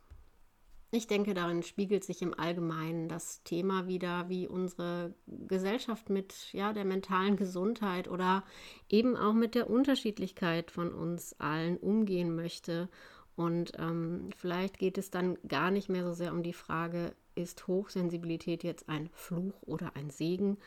Ich 0.92 1.08
denke, 1.08 1.34
darin 1.34 1.64
spiegelt 1.64 2.06
sich 2.06 2.22
im 2.22 2.34
Allgemeinen 2.34 3.10
das 3.10 3.44
Thema 3.44 3.88
wieder, 3.88 4.30
wie 4.30 4.48
unsere 4.48 5.14
Gesellschaft 5.28 6.10
mit 6.10 6.54
ja, 6.54 6.72
der 6.72 6.86
mentalen 6.86 7.36
Gesundheit 7.36 8.08
oder 8.08 8.44
eben 8.88 9.18
auch 9.18 9.34
mit 9.34 9.54
der 9.54 9.70
Unterschiedlichkeit 9.70 10.72
von 10.72 10.94
uns 10.94 11.36
allen 11.40 11.78
umgehen 11.78 12.36
möchte. 12.36 12.88
Und 13.36 13.74
ähm, 13.78 14.30
vielleicht 14.38 14.80
geht 14.80 14.98
es 14.98 15.12
dann 15.12 15.38
gar 15.48 15.72
nicht 15.72 15.90
mehr 15.90 16.06
so 16.06 16.14
sehr 16.14 16.32
um 16.32 16.42
die 16.42 16.54
Frage, 16.54 17.14
ist 17.36 17.68
Hochsensibilität 17.68 18.64
jetzt 18.64 18.88
ein 18.88 19.10
Fluch 19.12 19.62
oder 19.64 19.96
ein 19.96 20.10
Segen, 20.10 20.58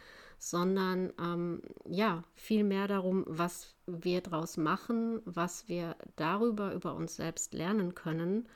sondern 0.41 1.13
ähm, 1.21 1.61
ja, 1.87 2.25
vielmehr 2.35 2.89
darum, 2.89 3.25
was 3.29 3.77
wir 3.87 4.23
daraus 4.23 4.57
machen, 4.57 5.21
was 5.27 5.69
wir 5.69 5.97
darüber 6.17 6.73
über 6.73 6.95
uns 6.95 7.15
selbst 7.15 7.53
lernen 7.53 7.95
können 7.95 8.49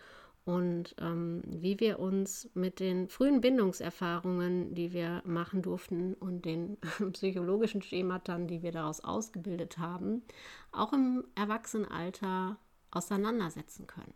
und 0.47 0.97
ähm, 0.99 1.43
wie 1.47 1.79
wir 1.81 1.99
uns 1.99 2.49
mit 2.55 2.81
den 2.81 3.09
frühen 3.09 3.43
Bindungserfahrungen, 3.43 4.75
die 4.75 4.95
wir 4.95 5.23
machen 5.27 5.61
durften 5.61 6.15
und 6.15 6.47
den 6.47 6.79
psychologischen 7.13 7.83
Schematern, 7.83 8.49
die 8.49 8.63
wir 8.63 8.73
daraus 8.73 9.05
ausgebildet 9.05 9.77
haben, 9.77 10.23
auch 10.73 10.95
im 10.95 11.25
Erwachsenenalter 11.35 12.57
auseinandersetzen 12.93 13.87
können. 13.87 14.15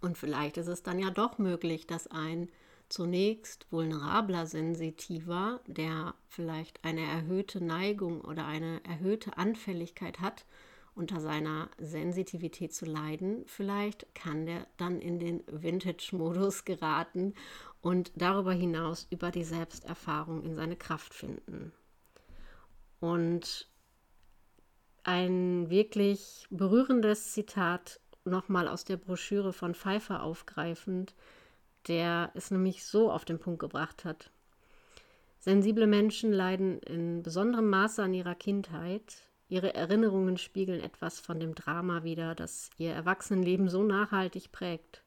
Und 0.00 0.18
vielleicht 0.18 0.56
ist 0.56 0.68
es 0.68 0.82
dann 0.82 0.98
ja 0.98 1.10
doch 1.10 1.38
möglich, 1.38 1.86
dass 1.86 2.08
ein 2.08 2.48
zunächst 2.88 3.66
vulnerabler 3.70 4.46
Sensitiver, 4.46 5.60
der 5.66 6.14
vielleicht 6.28 6.84
eine 6.84 7.02
erhöhte 7.02 7.62
Neigung 7.62 8.20
oder 8.22 8.46
eine 8.46 8.82
erhöhte 8.84 9.36
Anfälligkeit 9.36 10.20
hat, 10.20 10.46
unter 10.94 11.20
seiner 11.20 11.70
Sensitivität 11.78 12.74
zu 12.74 12.84
leiden, 12.84 13.44
vielleicht 13.46 14.12
kann 14.14 14.46
der 14.46 14.66
dann 14.78 15.00
in 15.00 15.20
den 15.20 15.44
Vintage-Modus 15.46 16.64
geraten 16.64 17.34
und 17.80 18.10
darüber 18.16 18.52
hinaus 18.52 19.06
über 19.10 19.30
die 19.30 19.44
Selbsterfahrung 19.44 20.42
in 20.42 20.56
seine 20.56 20.76
Kraft 20.76 21.14
finden. 21.14 21.72
Und 22.98 23.68
ein 25.04 25.70
wirklich 25.70 26.46
berührendes 26.50 27.32
Zitat 27.32 28.00
nochmal 28.24 28.66
aus 28.66 28.84
der 28.84 28.96
Broschüre 28.96 29.52
von 29.52 29.74
Pfeiffer 29.74 30.22
aufgreifend, 30.22 31.14
der 31.86 32.30
es 32.34 32.50
nämlich 32.50 32.84
so 32.84 33.10
auf 33.10 33.24
den 33.24 33.38
Punkt 33.38 33.60
gebracht 33.60 34.04
hat. 34.04 34.30
Sensible 35.38 35.86
Menschen 35.86 36.32
leiden 36.32 36.80
in 36.80 37.22
besonderem 37.22 37.70
Maße 37.70 38.02
an 38.02 38.14
ihrer 38.14 38.34
Kindheit. 38.34 39.22
Ihre 39.48 39.74
Erinnerungen 39.74 40.36
spiegeln 40.36 40.82
etwas 40.82 41.20
von 41.20 41.38
dem 41.40 41.54
Drama 41.54 42.02
wider, 42.02 42.34
das 42.34 42.70
ihr 42.76 42.92
Erwachsenenleben 42.92 43.68
so 43.68 43.82
nachhaltig 43.82 44.52
prägt. 44.52 45.02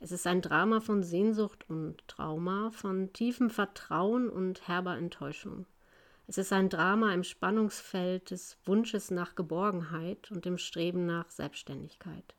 Es 0.00 0.12
ist 0.12 0.26
ein 0.26 0.42
Drama 0.42 0.80
von 0.80 1.02
Sehnsucht 1.02 1.64
und 1.68 2.06
Trauma, 2.08 2.70
von 2.70 3.12
tiefem 3.12 3.50
Vertrauen 3.50 4.28
und 4.28 4.66
herber 4.66 4.96
Enttäuschung. 4.96 5.66
Es 6.26 6.38
ist 6.38 6.52
ein 6.52 6.68
Drama 6.68 7.14
im 7.14 7.22
Spannungsfeld 7.22 8.30
des 8.30 8.58
Wunsches 8.64 9.10
nach 9.10 9.36
Geborgenheit 9.36 10.30
und 10.32 10.44
dem 10.44 10.58
Streben 10.58 11.06
nach 11.06 11.30
Selbstständigkeit 11.30 12.34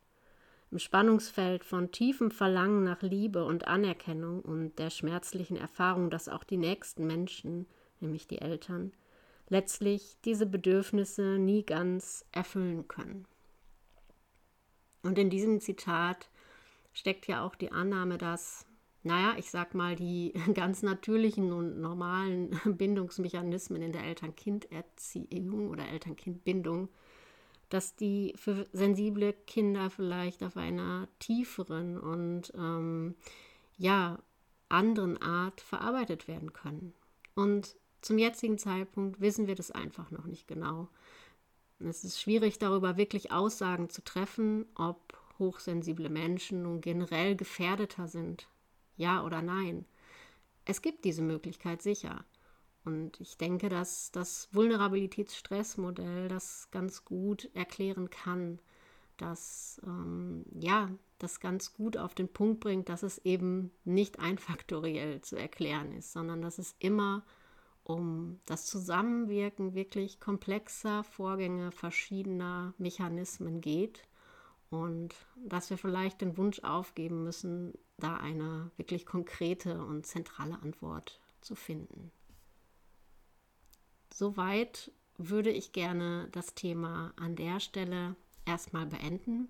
im 0.71 0.79
Spannungsfeld 0.79 1.63
von 1.63 1.91
tiefem 1.91 2.31
Verlangen 2.31 2.83
nach 2.83 3.01
Liebe 3.01 3.45
und 3.45 3.67
Anerkennung 3.67 4.41
und 4.41 4.77
der 4.79 4.89
schmerzlichen 4.89 5.55
Erfahrung, 5.55 6.09
dass 6.09 6.27
auch 6.27 6.43
die 6.43 6.57
nächsten 6.57 7.07
Menschen, 7.07 7.67
nämlich 7.99 8.27
die 8.27 8.39
Eltern, 8.39 8.91
letztlich 9.49 10.17
diese 10.25 10.45
Bedürfnisse 10.45 11.37
nie 11.37 11.63
ganz 11.63 12.25
erfüllen 12.31 12.87
können. 12.87 13.25
Und 15.03 15.17
in 15.17 15.29
diesem 15.29 15.61
Zitat 15.61 16.29
steckt 16.91 17.27
ja 17.27 17.45
auch 17.45 17.55
die 17.55 17.71
Annahme, 17.71 18.17
dass, 18.17 18.65
naja, 19.03 19.35
ich 19.37 19.49
sag 19.49 19.73
mal, 19.73 19.95
die 19.95 20.33
ganz 20.53 20.83
natürlichen 20.83 21.53
und 21.53 21.79
normalen 21.79 22.59
Bindungsmechanismen 22.65 23.81
in 23.81 23.93
der 23.93 24.03
Eltern-Kind-Erziehung 24.03 25.69
oder 25.69 25.87
Eltern-Kind-Bindung 25.87 26.89
dass 27.69 27.95
die 27.95 28.33
für 28.35 28.67
sensible 28.71 29.33
Kinder 29.33 29.89
vielleicht 29.89 30.43
auf 30.43 30.57
einer 30.57 31.07
tieferen 31.19 31.97
und 31.99 32.53
ähm, 32.55 33.15
ja 33.77 34.19
anderen 34.69 35.21
Art 35.21 35.61
verarbeitet 35.61 36.27
werden 36.27 36.53
können. 36.53 36.93
Und 37.35 37.75
zum 38.01 38.17
jetzigen 38.17 38.57
Zeitpunkt 38.57 39.21
wissen 39.21 39.47
wir 39.47 39.55
das 39.55 39.71
einfach 39.71 40.11
noch 40.11 40.25
nicht 40.25 40.47
genau. 40.47 40.89
Es 41.79 42.03
ist 42.03 42.19
schwierig 42.19 42.57
darüber 42.57 42.97
wirklich 42.97 43.31
Aussagen 43.31 43.89
zu 43.89 44.03
treffen, 44.03 44.65
ob 44.75 45.17
hochsensible 45.39 46.09
Menschen 46.09 46.63
nun 46.63 46.81
generell 46.81 47.35
gefährdeter 47.35 48.07
sind, 48.07 48.47
ja 48.95 49.23
oder 49.23 49.41
nein. 49.41 49.85
Es 50.65 50.81
gibt 50.81 51.05
diese 51.05 51.21
Möglichkeit 51.21 51.81
sicher. 51.81 52.25
Und 52.87 53.19
ich 53.19 53.37
denke, 53.37 53.67
dass 53.67 54.13
das 54.13 54.47
Vulnerabilitätsstressmodell 54.53 56.29
das 56.29 56.69
ganz 56.71 57.03
gut 57.03 57.49
erklären 57.53 58.09
kann, 58.09 58.59
dass 59.17 59.81
ähm, 59.85 60.45
ja, 60.57 60.89
das 61.19 61.41
ganz 61.41 61.73
gut 61.73 61.97
auf 61.97 62.15
den 62.15 62.29
Punkt 62.29 62.61
bringt, 62.61 62.87
dass 62.87 63.03
es 63.03 63.17
eben 63.25 63.71
nicht 63.83 64.19
einfaktoriell 64.19 65.19
zu 65.19 65.35
erklären 65.35 65.91
ist, 65.91 66.13
sondern 66.13 66.41
dass 66.41 66.59
es 66.59 66.77
immer 66.79 67.25
um 67.83 68.39
das 68.45 68.65
Zusammenwirken 68.65 69.73
wirklich 69.73 70.21
komplexer 70.21 71.03
Vorgänge 71.03 71.73
verschiedener 71.73 72.73
Mechanismen 72.77 73.59
geht 73.59 74.07
und 74.69 75.13
dass 75.35 75.69
wir 75.69 75.77
vielleicht 75.77 76.21
den 76.21 76.37
Wunsch 76.37 76.61
aufgeben 76.63 77.25
müssen, 77.25 77.73
da 77.97 78.15
eine 78.15 78.71
wirklich 78.77 79.05
konkrete 79.05 79.83
und 79.83 80.05
zentrale 80.05 80.61
Antwort 80.61 81.19
zu 81.41 81.53
finden. 81.53 82.13
Soweit 84.17 84.91
würde 85.19 85.51
ich 85.51 85.73
gerne 85.73 86.27
das 86.31 86.55
Thema 86.55 87.13
an 87.17 87.35
der 87.35 87.59
Stelle 87.59 88.15
erstmal 88.47 88.87
beenden. 88.87 89.47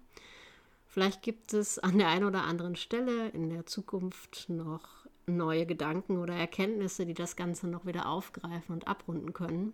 Vielleicht 0.86 1.21
gibt 1.21 1.53
es 1.53 1.80
an 1.80 1.97
der 1.97 2.10
einen 2.10 2.25
oder 2.25 2.43
anderen 2.43 2.75
Stelle 2.75 3.30
in 3.30 3.49
der 3.49 3.65
Zukunft 3.65 4.49
noch 4.49 5.08
neue 5.25 5.65
Gedanken 5.65 6.17
oder 6.17 6.34
Erkenntnisse, 6.34 7.06
die 7.06 7.13
das 7.13 7.38
Ganze 7.38 7.69
noch 7.69 7.86
wieder 7.86 8.10
aufgreifen 8.10 8.75
und 8.75 8.89
abrunden 8.89 9.32
können. 9.32 9.71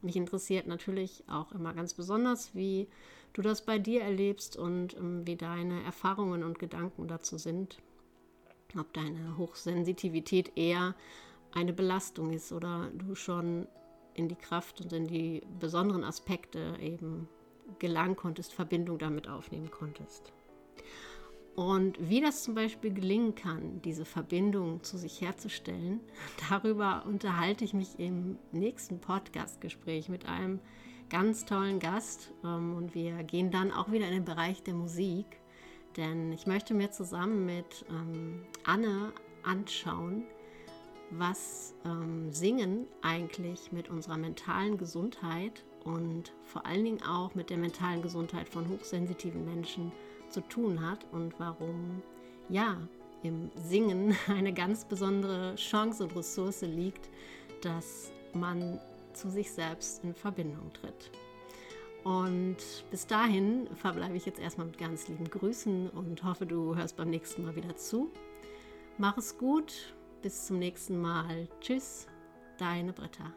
Mich 0.00 0.14
interessiert 0.14 0.68
natürlich 0.68 1.24
auch 1.26 1.50
immer 1.50 1.74
ganz 1.74 1.94
besonders, 1.94 2.54
wie 2.54 2.86
du 3.32 3.42
das 3.42 3.66
bei 3.66 3.80
dir 3.80 4.02
erlebst 4.02 4.56
und 4.56 4.96
ähm, 4.96 5.26
wie 5.26 5.34
deine 5.34 5.82
Erfahrungen 5.82 6.44
und 6.44 6.60
Gedanken 6.60 7.08
dazu 7.08 7.36
sind. 7.36 7.78
Ob 8.78 8.92
deine 8.92 9.38
Hochsensitivität 9.38 10.52
eher 10.54 10.94
eine 11.52 11.72
Belastung 11.72 12.32
ist 12.32 12.52
oder 12.52 12.92
du 12.94 13.16
schon 13.16 13.66
in 14.16 14.28
die 14.28 14.34
Kraft 14.34 14.80
und 14.80 14.92
in 14.92 15.06
die 15.06 15.42
besonderen 15.60 16.04
Aspekte 16.04 16.76
eben 16.80 17.28
gelangen 17.78 18.16
konntest, 18.16 18.52
Verbindung 18.54 18.98
damit 18.98 19.28
aufnehmen 19.28 19.70
konntest. 19.70 20.32
Und 21.56 21.96
wie 21.98 22.20
das 22.20 22.42
zum 22.42 22.54
Beispiel 22.54 22.92
gelingen 22.92 23.34
kann, 23.34 23.80
diese 23.80 24.04
Verbindung 24.04 24.82
zu 24.82 24.98
sich 24.98 25.22
herzustellen, 25.22 26.00
darüber 26.50 27.04
unterhalte 27.06 27.64
ich 27.64 27.72
mich 27.72 27.98
im 27.98 28.38
nächsten 28.52 29.00
Podcast-Gespräch 29.00 30.10
mit 30.10 30.26
einem 30.26 30.60
ganz 31.08 31.46
tollen 31.46 31.80
Gast. 31.80 32.32
Ähm, 32.44 32.76
und 32.76 32.94
wir 32.94 33.22
gehen 33.22 33.50
dann 33.50 33.72
auch 33.72 33.90
wieder 33.90 34.06
in 34.06 34.12
den 34.12 34.24
Bereich 34.24 34.62
der 34.62 34.74
Musik, 34.74 35.26
denn 35.96 36.30
ich 36.32 36.46
möchte 36.46 36.74
mir 36.74 36.90
zusammen 36.90 37.46
mit 37.46 37.86
ähm, 37.88 38.44
Anne 38.64 39.14
anschauen, 39.42 40.24
was 41.10 41.74
ähm, 41.84 42.32
Singen 42.32 42.86
eigentlich 43.02 43.72
mit 43.72 43.88
unserer 43.88 44.16
mentalen 44.16 44.78
Gesundheit 44.78 45.64
und 45.84 46.32
vor 46.44 46.66
allen 46.66 46.84
Dingen 46.84 47.02
auch 47.02 47.34
mit 47.34 47.50
der 47.50 47.58
mentalen 47.58 48.02
Gesundheit 48.02 48.48
von 48.48 48.68
hochsensitiven 48.68 49.44
Menschen 49.44 49.92
zu 50.30 50.40
tun 50.40 50.84
hat 50.84 51.06
und 51.12 51.38
warum 51.38 52.02
ja 52.48 52.76
im 53.22 53.50
Singen 53.56 54.16
eine 54.28 54.52
ganz 54.52 54.84
besondere 54.84 55.54
Chance 55.56 56.04
und 56.04 56.16
Ressource 56.16 56.62
liegt, 56.62 57.08
dass 57.62 58.10
man 58.32 58.80
zu 59.12 59.30
sich 59.30 59.50
selbst 59.50 60.04
in 60.04 60.14
Verbindung 60.14 60.72
tritt. 60.72 61.10
Und 62.04 62.58
bis 62.90 63.06
dahin 63.06 63.66
verbleibe 63.74 64.16
ich 64.16 64.26
jetzt 64.26 64.38
erstmal 64.38 64.68
mit 64.68 64.78
ganz 64.78 65.08
lieben 65.08 65.28
Grüßen 65.28 65.90
und 65.90 66.22
hoffe, 66.22 66.46
du 66.46 66.76
hörst 66.76 66.96
beim 66.96 67.10
nächsten 67.10 67.44
Mal 67.44 67.56
wieder 67.56 67.74
zu. 67.76 68.12
Mach 68.96 69.18
es 69.18 69.36
gut, 69.36 69.94
bis 70.22 70.46
zum 70.46 70.58
nächsten 70.58 71.00
Mal. 71.00 71.48
Tschüss, 71.60 72.06
deine 72.58 72.92
Britta. 72.92 73.32